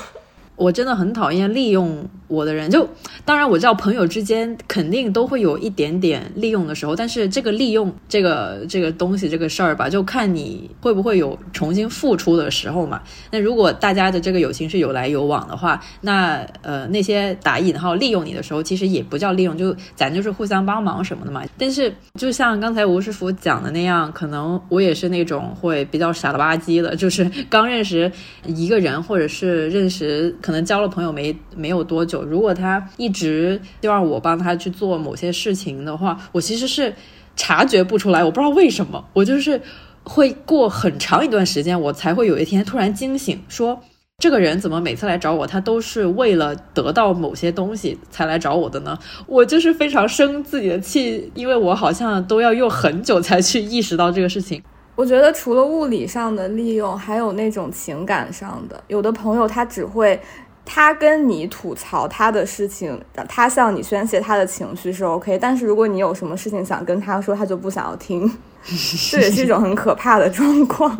[0.57, 2.89] 我真的很讨厌利用我的人，就
[3.25, 13.03] 当然我知道朋友之间肯定都会有一点点利用的时候，但是这个利用这个这个东西这个事儿吧，就看你会不会有重新付出的时候嘛。
[13.33, 21.43] 那如果大家的这个友情是有来有往的话，那呃那些打引号利用你的时候，其实也不叫利用，就咱就是互相帮忙什么的嘛。
[21.59, 28.11] 但是就像刚才吴师傅讲的那样，可能我也是那种会比较傻了吧唧的，就是刚认识
[28.47, 30.33] 一个人或者是认识。
[30.45, 36.95] 可能交了朋友没没有多久，如果他一直希望我帮他去做某些事情的话，我其实是
[37.35, 38.23] 察觉不出来。
[38.23, 39.63] 我不知道为什么，我就是
[40.03, 43.81] 会过很长一段时间，我才会有一天突然惊醒，说
[44.19, 48.99] 这个人怎么每次来找我，他都是为了得到某些东西才来找我的呢？
[49.27, 54.63] 我就是非常生自己的气，因为我好像都要用很久才去意识到这个事情。
[54.95, 58.83] 我觉得除了物理上的利用，还有那种情感上的。
[58.89, 60.21] 有的朋友他只会，
[60.65, 65.37] 他跟你吐槽他的事情，他向你宣泄他的情绪是 OK。
[65.39, 68.31] 但是如果你有什么事情想跟他说，他就不想要听，
[69.11, 70.97] 这也是一种很可怕的状况。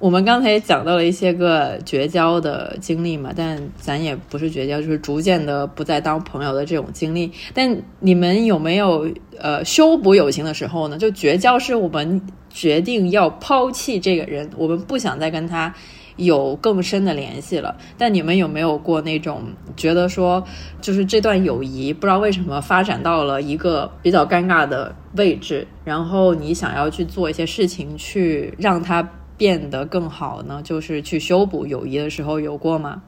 [0.00, 7.30] 我们刚才也讲到了一些个绝交的经历嘛，但咱也不是绝交，就是逐渐的不再当朋友的这种经历。
[7.54, 10.98] 但你们有没有呃修补友情的时候呢？
[10.98, 12.20] 就绝交是我们
[12.50, 15.72] 决定要抛弃这个人，我们不想再跟他
[16.16, 17.74] 有更深的联系了。
[17.96, 20.44] 但你们有没有过那种觉得说，
[20.82, 29.08] 就是这段友谊不知道为什么发展到了一个比较尴尬的位置，然后你想要去做一些事情去让他。
[29.44, 30.62] 变得更好呢？
[30.64, 33.02] 就是去修补友谊的时候有过吗？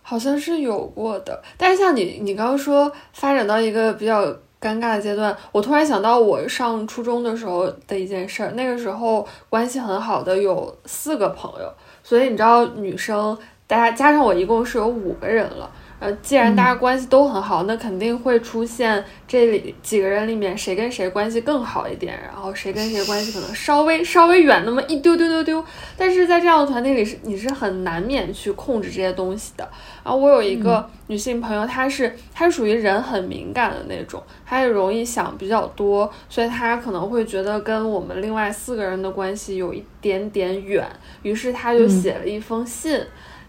[0.00, 4.24] 好像是有过的，但是像你你刚刚说发展到一个比较
[4.58, 11.70] 尴尬的阶段，我突然想到我上初中的时候的一件事儿，那个时候关系很好的有四个朋友，
[12.02, 15.70] 所以你知道女生大家加上我一共是有五个人了。
[15.98, 25.64] 呃，既然大家关系都很好，那肯定会出现这里几个人里面谁跟谁关系更好一点，然后谁跟谁关系可能稍微稍微远那么一丢丢丢丢。
[25.96, 29.66] 但是在这样的团体里是你是很难免去控制这些东西的。
[30.04, 40.86] 然后我有一个女性朋友，她是她是属于人很敏感的那种，她也容易想比较多，所以她可能会觉得跟我们另外四个人的关系有一点点远，
[41.22, 43.00] 于是她就写了一封信。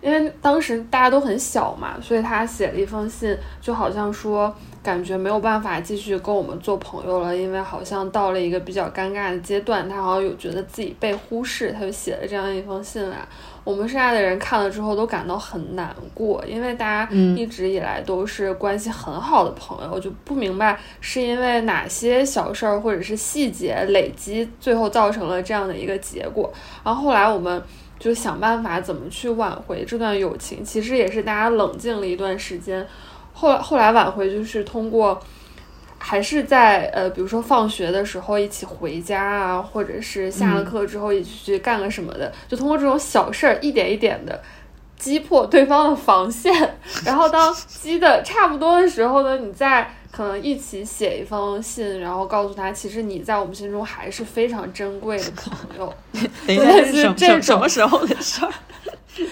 [0.01, 13.17] 因为当时大家都很小嘛，所以他写了一封信，就好像说感觉没有办法继续跟我们做朋友了，因为好像到了一个比较尴尬的阶段，他好像有觉得自己被忽视，他就写了这样一封信来。
[13.63, 26.53] 我们剩下的人看了之后都感到很难过，因为大家一直以来都是关系很好的朋友，就不明白是因为哪些小事儿或者是细节累积，最后造成了这样的一个结果。
[26.83, 27.61] 然后后来我们。
[27.99, 32.85] 就想办法怎么去挽回这段友情，其实也是大家冷静了一段时间。
[33.33, 35.19] 后来后来挽回就是通过，
[35.97, 44.41] 还是在呃，比如说放学的时候一起回家啊，或者是下了课之后一起去干个什么的，就通过这种小事儿一点一点的
[44.95, 46.53] 击破对方的防线。
[47.05, 49.91] 然后当击的差不多的时候呢，你再。
[50.11, 55.93] 可能一起写一封信，然后告诉他，其实你在我们心中还是非常珍贵的朋友。
[56.47, 58.51] 等一下， 是这什么时候的事儿？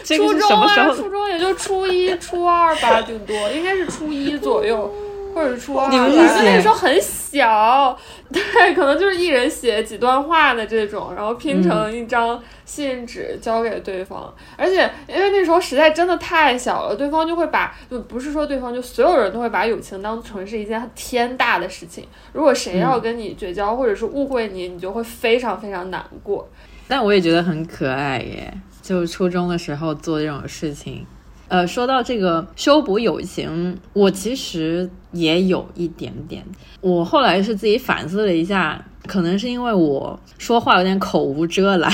[0.04, 4.92] 初中啊，初中也就初一、初二吧，顶多应该是初一左右。
[5.36, 7.96] 或者初二，反正那时候很小，
[8.32, 14.34] 对，可能就是一人写几段话的这种，然后拼成一张信纸交给对方。
[14.56, 22.08] 而且因为那时候实在真的太小了，对方就会把，就不是说对方，就所有人都会把友情当成是一件天大的事情。
[22.32, 26.48] 如果谁要跟你绝交，或者是误会你，你就会非常非常难过。
[26.88, 31.06] 但我也觉得很可爱耶，就初中的时候做这种事情。
[31.48, 36.44] 呃，说到这个修补友情，我其实也有一点点。
[36.82, 41.92] 我后来是自己反思了一下，可能是因为我说话有点口无遮拦，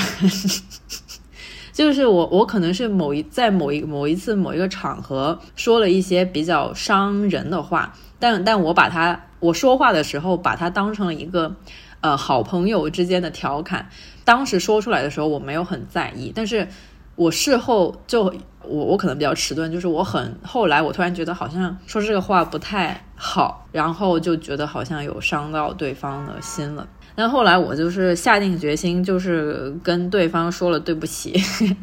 [1.72, 11.54] 就是我我可能是某一在某一某一次某一个场合说了一些比较伤人的话，但但我把它我说话的时候把它当成了一个
[12.00, 13.88] 呃好朋友之间的调侃，
[14.24, 16.68] 当时说出来的时候我没有很在意，但是
[17.16, 18.32] 我事后就。
[18.64, 26.88] 我我可能比较迟钝，就是我很后来我突然觉得好像说这个话不太好，然后就觉得好像有伤到对方的心了。
[27.16, 31.34] 但后来我就是下定决心，就是跟对方说了对不起。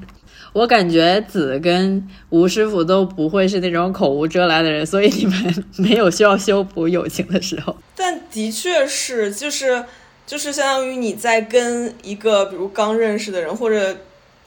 [0.54, 7.76] 我感觉子跟吴师傅都不会是那种口无遮拦的人，所以你们没有需要修补友情的时候。
[7.94, 9.84] 但的确是，就是
[10.26, 13.98] 就是相当于你在跟一个比如刚认识的人或者。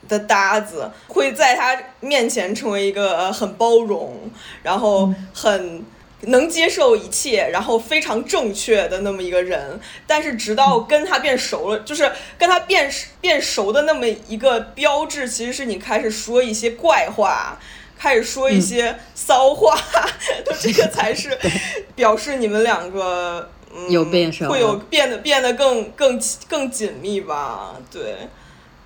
[0.08, 4.30] 的搭子会在他面前成为一个很包容，
[4.62, 5.84] 然后很
[6.22, 9.80] 能接受一切，然后非常正确的那么一个人。
[10.06, 12.90] 但是直到跟他变熟了，就是跟他变
[13.20, 17.58] 变熟的那么一个标志，其实是你开始说一些怪话，
[17.98, 19.76] 开始说一些骚话，
[20.46, 21.36] 就这个才是
[21.96, 23.50] 表示你们两个
[23.88, 27.76] 有变熟，会有变得变得更更更紧密吧？
[27.90, 28.28] 对。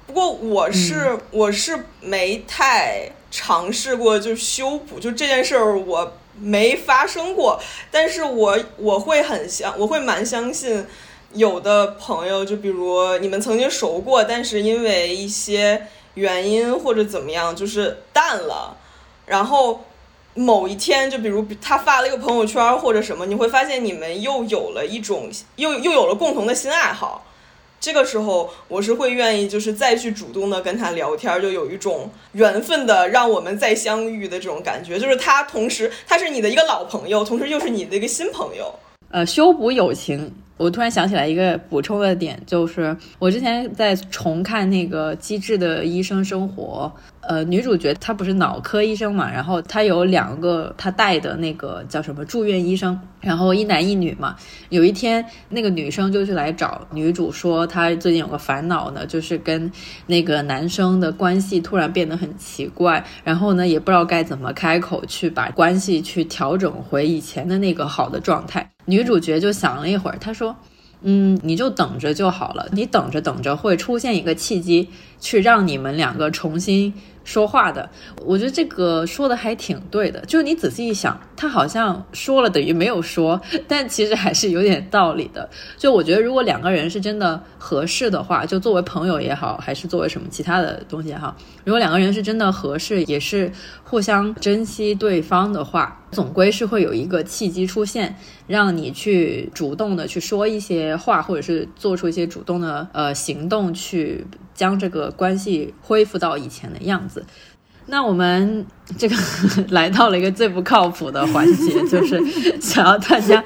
[0.07, 7.61] 不过我是我是没太尝试过就修补，就这件事儿我没发生过。
[7.91, 10.87] 但是我我会很相，我会蛮相信
[11.33, 18.77] 有的朋友，就比如你们曾经熟过，但是因为一些原因或者怎么样，就是淡了。
[19.27, 19.85] 然后
[20.35, 27.27] 某一天，就比如他发了一个朋友圈或者什么，你会发现你们又有了一种又又有了共同的新爱好。
[27.87, 34.99] 这个时候，我是会愿意，就是再去主动的跟他聊天，就有一种缘分的让我们再相遇的这种感觉。
[34.99, 38.75] 就是他同时他是你的一个老朋友，同时又是你的一个新朋友。
[39.13, 46.91] 呃，修补友情，我突然想起来一个补充的点，就是我之前在重看那个《机智的医生生活》。
[47.29, 54.37] 呃，女主角她不是脑科医生嘛，然后她有两个她带的那个叫什么住院医生，然后一男一女嘛。
[54.69, 59.69] 有一天，那个女生就去来找女主说，她最近有个烦恼呢，就是跟
[60.07, 68.71] 那个男生的关系突然变得很奇怪，然后呢也不知道该怎么开口去把关系去调整回以前的那个好的状态。
[68.87, 70.57] 女主角就想了一会儿，她说。
[71.03, 72.67] 嗯，你就等着就好了。
[72.73, 74.89] 你等着等着，会出现一个契机，
[75.21, 76.93] 去让你们两个重新
[77.27, 77.87] 说话的。
[78.25, 85.47] 我觉得这个说的还挺对的，就是你仔细一想，他好像说了等于没有说， 但其实还是有点道理的。
[85.77, 93.53] 就我觉得，如果两个人是真的合适的话，就作为朋友也好，还是作为什么其他的东西也好，如果两个人是真的合适，也是
[93.83, 98.17] 互相珍惜对方的话，总归是会有一个契机出现，
[98.47, 104.25] 让你去主动的去说一些话，或者是做出一些主动的呃行动，去
[104.57, 107.25] 将这个关系恢复到以前的样子。
[107.89, 108.67] 那我们
[108.99, 109.15] 这个
[109.71, 112.21] 来到了一个最不靠谱的环节，就是
[112.61, 113.41] 想要大家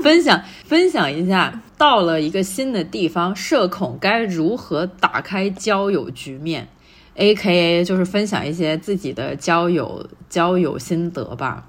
[0.00, 6.68] 分享分享一下，到了一个新的地方，社恐该如何打开交友局面
[7.14, 11.66] ，A K A 就是分享一些自己的交友交友心得吧。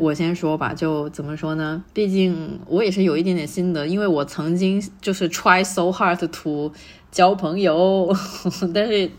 [0.00, 1.82] 我先说吧，就怎么说呢？
[1.92, 6.72] 毕竟我也是有一点点心得，因为我曾经就是 try so hard to
[7.10, 8.14] 交朋友，
[8.74, 9.10] 但是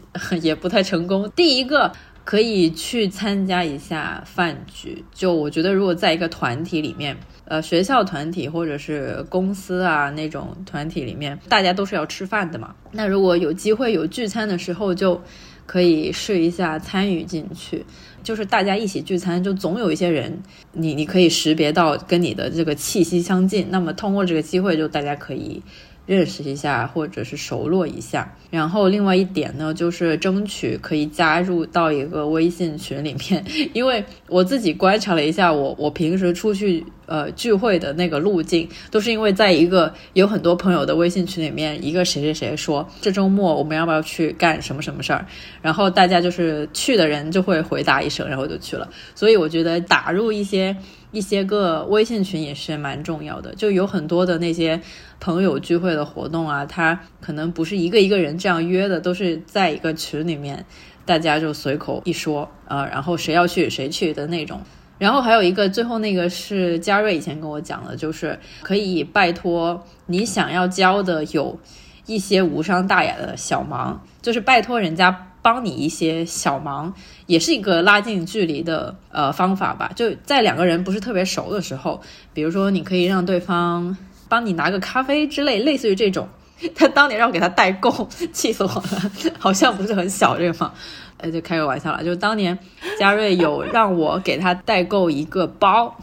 [0.42, 1.30] 也不太成功。
[1.36, 1.92] 第一个。
[2.26, 5.04] 可以去参加一下饭局。
[5.12, 12.76] 就我觉得，如果在一个团体里面，呃，学校团体或者是公司啊那种团体里面，大家都是要吃饭的嘛。
[12.92, 15.20] 那如果有机会有聚餐的时候，就
[15.66, 17.84] 可以试一下参与进去。
[18.24, 20.42] 就是大家一起聚餐，就总有一些人，
[20.74, 23.68] 你你可以识别到跟你的这个气息相近。
[23.70, 25.62] 那么通过这个机会，就大家可以。
[26.10, 28.36] 认识一下，或者是熟络一下。
[28.50, 45.24] 然后另外一点呢，就是争取可以加入到一个微信群里面， 因为我自己观察了一下，我我平时出去呃聚会的那个路径，都是因为在一个有很多朋友的微信群里面，一个谁谁谁说这周末我们要不要去干什么什么事儿，
[45.62, 48.90] 然后大家就是去的人就会回答一声，然后就去了。
[49.14, 50.76] 所以我觉得打入一些。
[51.12, 54.80] 一些个微信群也是蛮重要的，就有很多的那些
[55.20, 60.66] 朋友聚会的活动啊，他可能不是一个一个人这样约的，都是在一个群里面，
[61.06, 64.62] 大家就随口一说啊，然后谁要去谁去的那种。
[64.98, 71.58] 然后还有一个，最后那个是嘉瑞以前跟我讲的，就是可以拜托你想要交的有
[72.06, 75.26] 一些无伤大雅的小忙，就是拜托人家。
[75.42, 76.94] 帮你一些小忙，
[77.30, 79.92] 也是一个拉近距离的呃方法吧。
[79.96, 82.02] 就在两个人不是特别熟的时候，
[82.34, 83.96] 比如说你可以让对方
[84.28, 86.28] 帮你拿个咖啡之类，类似于这种。
[86.76, 90.74] 他当年让我给他代购，气死我了，好像不是很小这个嘛，
[91.18, 92.04] 呃，就开个玩笑了。
[92.04, 92.58] 就当年
[93.00, 95.96] 嘉瑞有让我给他代购一个包，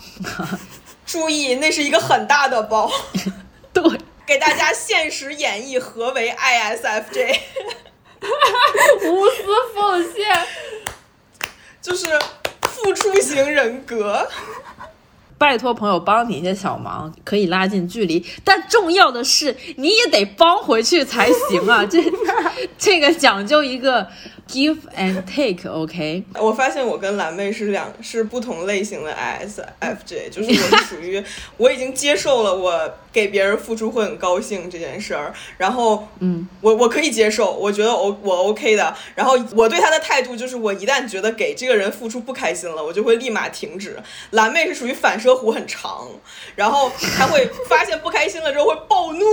[1.05, 2.89] 注意那是一个很大的包。
[3.72, 3.83] 对，
[4.24, 7.41] 给大家现实演绎何为 ISFJ。
[9.05, 9.43] 无私
[9.74, 10.24] 奉献，
[11.87, 12.07] 就是
[12.62, 14.26] 付出型人格。
[15.39, 21.87] 拜托朋友帮你一些小忙，可以拉近距离，但重要的是你也得帮回去才行啊！
[21.87, 22.03] 这
[22.76, 24.09] 这个讲究一个。
[24.49, 26.23] Give and take，OK。
[26.35, 31.21] 我发现我跟蓝妹是两是不同类型的 ISFJ，就是我是属于
[31.57, 38.97] 我已经接受了我给别人付出会很高兴这件事儿，然后嗯，我我可以接受，我觉得我我 OK 的。
[39.17, 43.97] 然后我对他的态度就是，我一旦觉得给这个人付出不开心了，我就会立马停止。
[44.31, 46.09] 蓝妹是属于反射弧很长，
[46.55, 49.25] 然后她会发现不开心了之后会暴怒。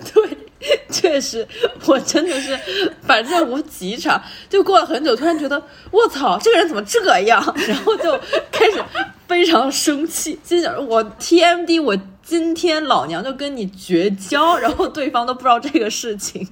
[0.14, 0.39] 对。
[0.90, 1.46] 确实，
[1.86, 2.58] 我真的是，
[3.02, 7.42] 反正无几场就过了很久，突然觉得我操，这个人怎么这样？
[7.66, 8.12] 然后就
[8.52, 8.82] 开始
[9.26, 16.46] 非常生气，心想我 TMD，我今天老娘就跟你绝交， 然后对方都不知道这个事情。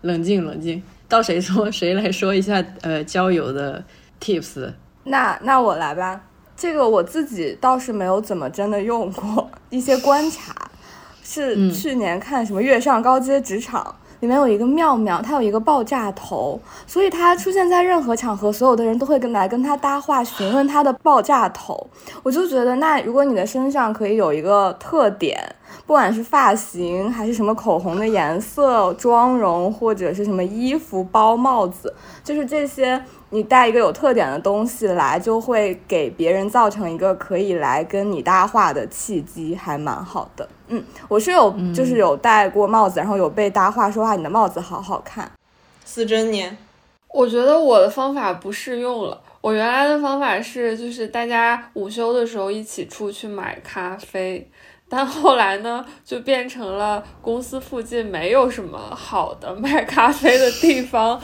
[0.00, 3.84] 冷静冷静，到谁说谁来说一下呃交友的
[4.20, 4.72] tips？
[5.04, 6.20] 那那我来吧，
[6.56, 10.54] 这个我自己倒是没有怎么真的用过一些观察。
[11.30, 13.84] 是去年看什么《月上高阶职场》
[14.20, 21.86] 里面有一个妙妙，她有一个爆炸头，所以她出现在任何场合，所有的人都会跟来跟她搭话，询问她的爆炸头。
[22.22, 25.38] 我就觉得，那如果你的身上可以有一个特点，
[25.86, 31.92] 不管是发型还是什么口红的颜色、妆容，或者是什么衣服、包、帽子，
[32.24, 33.00] 就是这些。
[33.30, 40.48] 你带一个有特点的东西来，就会给别人造成一个可以来跟你搭话的契机，还蛮好的。
[40.68, 45.30] 嗯，我是有，就是有戴过帽子，然后有被搭话说话，你的帽子好好看。
[45.84, 46.56] 思珍呢？
[47.08, 49.20] 我觉得我的方法不适用了。
[49.40, 54.50] 我原来的方法是，就是大家午休的时候一起出去买咖啡，
[54.88, 61.18] 但后来呢，就变成了公司附近没有什么好的 卖咖啡的地方。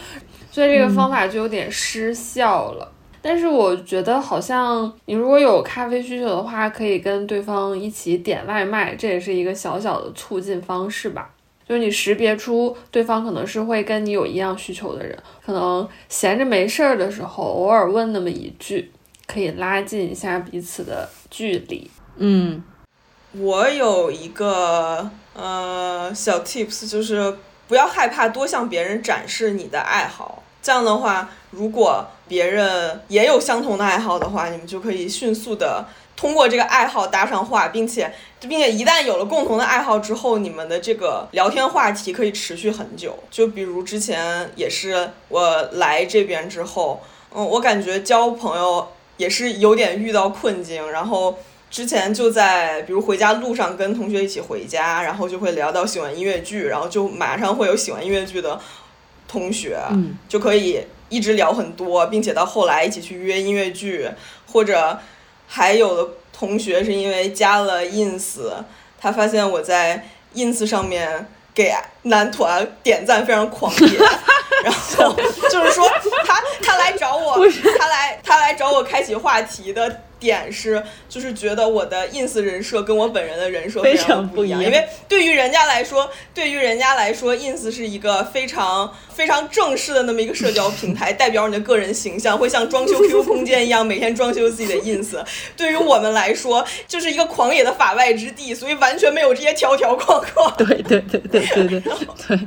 [0.50, 2.90] 所以这个方法就有点失效了，
[3.26, 11.30] 但是我觉得好像你如果有咖啡需求的话，可以跟对方一起点外卖，这也是一个小小的促进方式吧。
[11.66, 18.92] 就是你识别出对方可能是会跟你有一样需求的人，可能闲着没事儿的时候，偶尔问那么一句，
[19.26, 21.90] 可以拉近一下彼此的距离。
[22.16, 22.62] 嗯，
[23.32, 27.34] 我有一个呃小 tips，就是
[27.66, 30.42] 不要害怕多向别人展示你的爱好。
[30.60, 43.18] 这样的话，如果别人也有相同的爱好的话，你们就可以迅速的通过这个爱好搭上话，并且并且一旦有了共同的爱好之后，你们的这个聊天话题可以持续很久。
[43.30, 47.02] 就比如之前也是我来这边之后，
[47.34, 51.38] 嗯，我感觉交朋友也是有点遇到困境，然后。
[51.70, 58.60] 之前就在，比如回家路上跟同学一起回家，然后就会聊到喜欢音乐剧，然后就马上会有喜欢音乐剧的
[59.26, 59.76] 同学，
[60.28, 64.08] 就可以一直聊很多，并且到后来一起去约音乐剧，
[64.46, 64.98] 或者
[65.46, 68.40] 还有的同学是因为加了 ins，
[69.00, 73.98] 他发现我在 ins 上面给男团点赞非常狂野，
[74.62, 75.16] 然后
[75.50, 75.88] 就是说
[76.24, 77.38] 他他来找我，
[77.78, 80.02] 他来他来找我开启话题的。
[80.20, 95.22] 点是，就是觉得我的 ins 人设跟我本人的人设非常不一样，因为对于人家来说，对于人家来说，ins 是一个非常非常正式的那么一个社交平台，代表你的个人形象，会像装修 QQ 空间一样，每天装修自己的 ins。
[95.58, 100.54] 对于我们来说，就是一个狂野的法外之地，所以完全没有这些条条框框。
[100.56, 101.82] 对对对对对对
[102.28, 102.38] 对，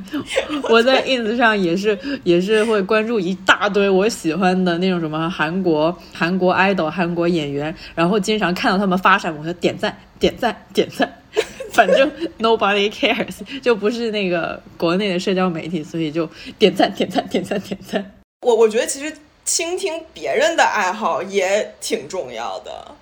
[0.68, 7.74] 我在 ins 上也是也是会关注一大堆我喜欢的那种什么韩国韩国 idol 韩国演员。
[7.94, 11.22] 然后经常看到他们发什么，我就点赞、点赞、点赞，
[11.72, 16.28] 反正 nobody cares，就不是那个国内的社交媒体，所以就
[16.58, 18.12] 点赞、点赞、点赞、点赞。
[18.42, 22.94] 我我觉得其实倾听别人的爱好也挺重要的，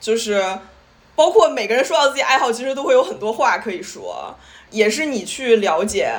[0.00, 0.42] 就是
[1.16, 4.36] 包括每个人说到自己爱好，其实都会有很多话可以说，
[4.70, 6.10] 也是你去了解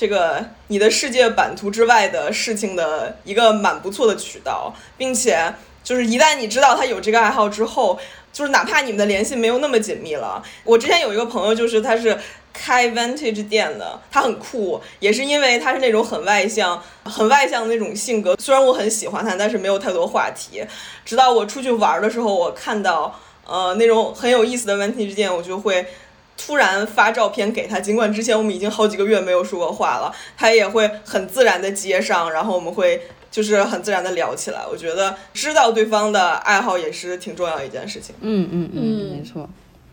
[0.00, 5.52] 这个你的世界版图之外的事情的一个蛮不错的渠道，并且。
[5.82, 7.98] 就是一旦你知道他有这个爱好之后，
[8.32, 10.42] 就是哪怕你们的联系没有那么紧密了。
[10.62, 12.16] 我之前有一个朋友，就是他是
[12.52, 18.36] 开 vintage 店的，他很酷，也是因为他是那种很外向、很外向的那种性格。
[18.36, 20.62] 虽然我很喜欢他，但是没有太多话题。
[21.04, 25.86] 直到我出去玩的时候，我看到呃那种很有意思的 vintage 店，我就会
[26.40, 27.78] 突然发照片给他。
[27.78, 33.00] 尽管之前我们已经好几个月没有说过话了，他也会很自然的接上，然后我们会。
[33.30, 38.12] 就是很自然的聊起来，我觉得知道对方的爱好也是挺重要一件事情。
[38.22, 39.48] 嗯嗯嗯，没错，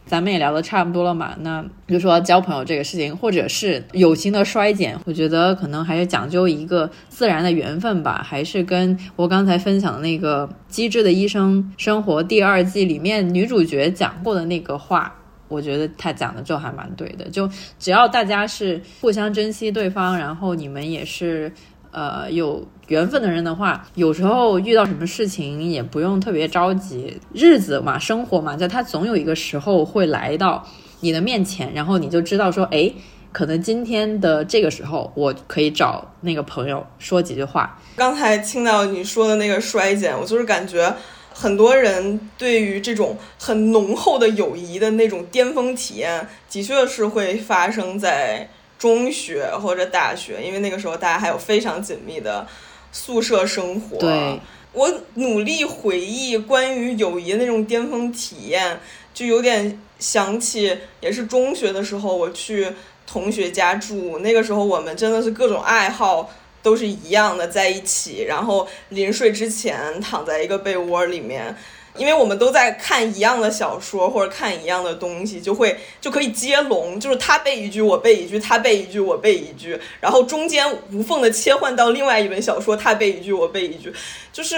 [0.07, 15.15] 咱们也聊的差不多了嘛，那比如说交朋友这个事情，或者是友情的衰减，我觉得可能还是讲究一个自然的缘分吧，还是跟我刚才分享的那个《机智的医生生活》第二季里面女主角讲过的那个话，
[15.47, 21.51] 我觉得他讲的就还蛮对的，就只要大家是互相珍惜对方，然后你们也是。
[21.89, 27.17] 呃，有缘分的人的话，有时候遇到什么事情也不用特别着急。
[27.33, 30.63] 日子嘛，生活嘛，就他总有一个时候会来到
[30.99, 32.91] 你的面前，然后你就知道说，哎，
[33.31, 37.79] 可能今天的这个时候，我可以找那个朋友说几句话。
[37.95, 40.93] 刚才听到你说的那个衰减，我就是感觉
[41.37, 48.49] 很多人对于这种很浓厚的友谊的那种巅峰体验，的确是会发生在。
[48.79, 52.45] 中学或者大学，因为那个时候大家还有非常紧密的
[52.91, 53.97] 宿舍生活。
[53.97, 54.39] 对，
[54.71, 58.79] 我努力回忆关于友谊的那种巅峰体验，
[59.15, 62.67] 就有点想起，也是中学的时候我去
[63.07, 66.29] 同学家住，那个时候我们真的是各种爱好
[66.67, 71.55] 都是一样的在一起，然后临睡之前躺在一个被窝里面。
[71.95, 83.91] 因为我们都在看一样的小说或者看一样的东西，就会就可以接龙，就是他背一句我背一句，他背一句我背一句，然后中间无缝的切换到另外一本小说，他背一句我背一句，
[84.33, 84.57] 就是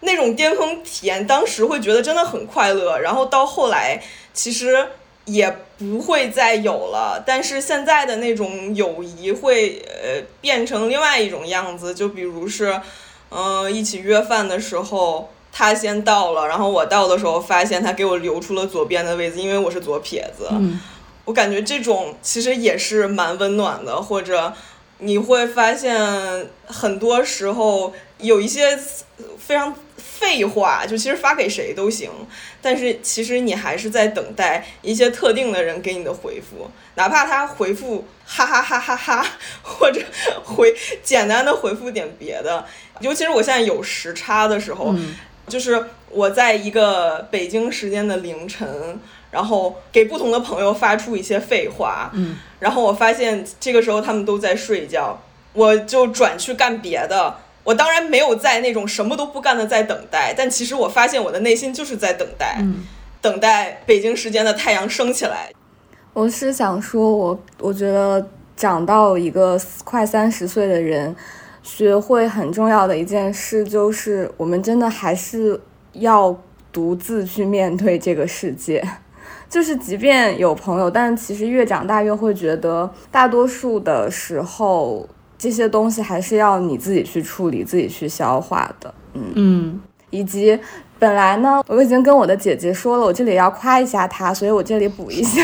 [0.00, 1.26] 那种巅峰体验。
[1.26, 4.00] 当时会觉得真的很快乐，然后到后来
[4.32, 4.86] 其实
[5.24, 7.22] 也不会再有了。
[7.26, 12.80] 但是现在的那种友谊会呃变成另外一种样子，就比如是
[13.30, 15.30] 嗯一起约饭的时候。
[15.50, 20.46] 他先到了，然后我到的时候发现他给我留出了左边的位置，因为我是左撇子。
[21.24, 24.52] 我感觉这种其实也是蛮温暖的，或者
[24.98, 25.96] 你会发现
[26.66, 28.76] 很多时候有一些
[29.38, 32.10] 非常废话，就其实发给谁都行，
[32.60, 39.26] 但是其实你还是在等待一些特定的人给你的回复，哪怕他回复哈哈哈哈哈，
[39.62, 40.00] 或者
[40.44, 42.64] 回简单的回复点别的，
[43.00, 44.94] 尤其是我现在有时差的时候。
[45.48, 55.18] 就是我在一个北京时间的凌晨，然后给不同的朋友发出一些废话，嗯，然后我发现这个时候他们都在睡觉，
[55.52, 57.34] 我就转去干别的。
[57.64, 62.86] 我当然没有在那种什么都不干的在等待，但其实我发现我的内心就是在等待，嗯
[63.20, 65.52] 等待北京时间的太阳升起来。
[66.14, 68.26] 我是想说我，我觉得
[68.56, 71.14] 长到一个快三十岁的人，
[71.62, 75.60] 学会很重要的一件事就是，我们真的还是
[75.92, 76.34] 要
[76.72, 78.82] 独自去面对这个世界。
[79.48, 88.92] 就是即便有朋友，但其实越长大越会觉得，大多数的时候这些东西还是要你自己去处理、自己去消化的。
[89.14, 89.80] 嗯嗯
[90.10, 90.58] 以及
[90.98, 95.42] 本来呢，我已经跟我的姐姐说了，我这里要夸一下她，所以我这里补一下。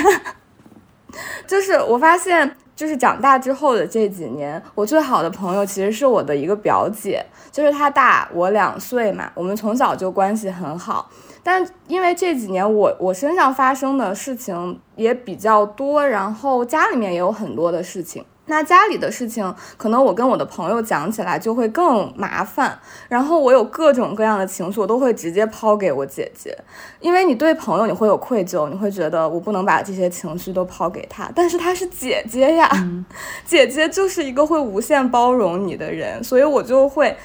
[1.47, 11.09] 就是我发现，就是长大之后的这几年，我最好的朋友其实是我的一个表姐，就是她大我两岁嘛，我们从小就关系很好。
[11.45, 18.25] 但因为这几年我我身上发生的事情也比较多，然后家里面也有很多的事情。
[18.47, 22.79] 那家里的事情，可能我跟我的朋友讲起来就会更麻烦，
[23.09, 26.55] 然后我有各种各样的情绪，我都会直接抛给我姐姐，
[27.01, 32.71] 因为你对朋友你会有愧疚，你会觉得我不能把这些情绪都抛给她，但是她是姐姐呀，
[33.47, 37.17] 姐姐就是一个会无限包容你的人，所以我就会。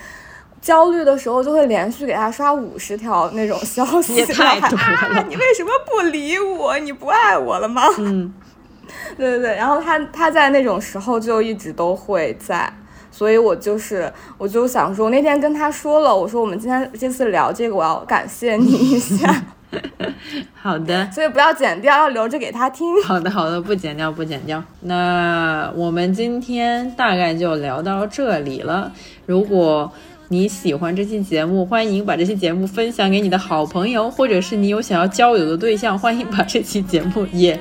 [0.62, 5.26] 焦虑的时候就会连续给他刷五十条那种消息，也太多然后还了啊！
[5.30, 6.78] 你为什么不理我？
[6.80, 7.84] 你不爱我了吗？
[7.98, 8.34] 嗯，
[9.18, 12.72] 对对对，然后他他在那种时候就一直都会在，
[13.10, 19.44] 所以我就是我就想说，我那天跟他说了，我说我们今天这次聊这个，我要感谢你一下，
[20.62, 21.10] 好的。
[21.12, 23.02] 所以不要剪掉，要留着给他听。
[23.04, 24.62] 好的，好的，不剪掉，不剪掉。
[24.82, 28.92] 那我们今天大概就聊到这里了。
[29.26, 29.92] 如果
[30.32, 37.60] 你喜欢这期节目，欢迎把这期节目分享给你的好朋友，或者是你有想要交友的对象，欢迎把这期节目也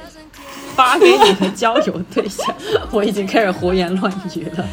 [0.75, 2.55] 发给你的交友对象。
[2.91, 4.67] 我已经开始胡言乱语了。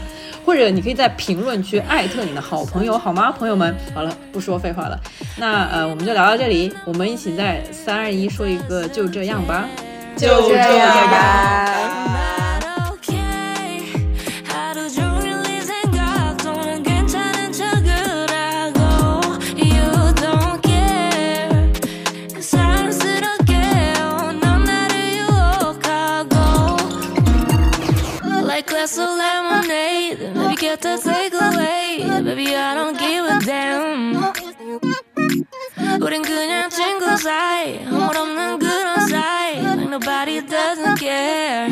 [0.46, 3.74] 或者你可以在评论区艾特你的好朋友，好吗，朋友们？
[3.94, 5.00] 好了，不说废话了。
[5.38, 9.70] 那呃，我们就聊到这里，我们一起在三二一说一个就这样吧。
[10.18, 10.94] 就这样。
[11.10, 12.60] 吧
[28.85, 34.33] glass of lemonade Maybe get the takeaway Baby I don't give a damn
[36.01, 41.69] 우린 그냥 친구 사이 허물 없는 그런 사이 Like nobody doesn't care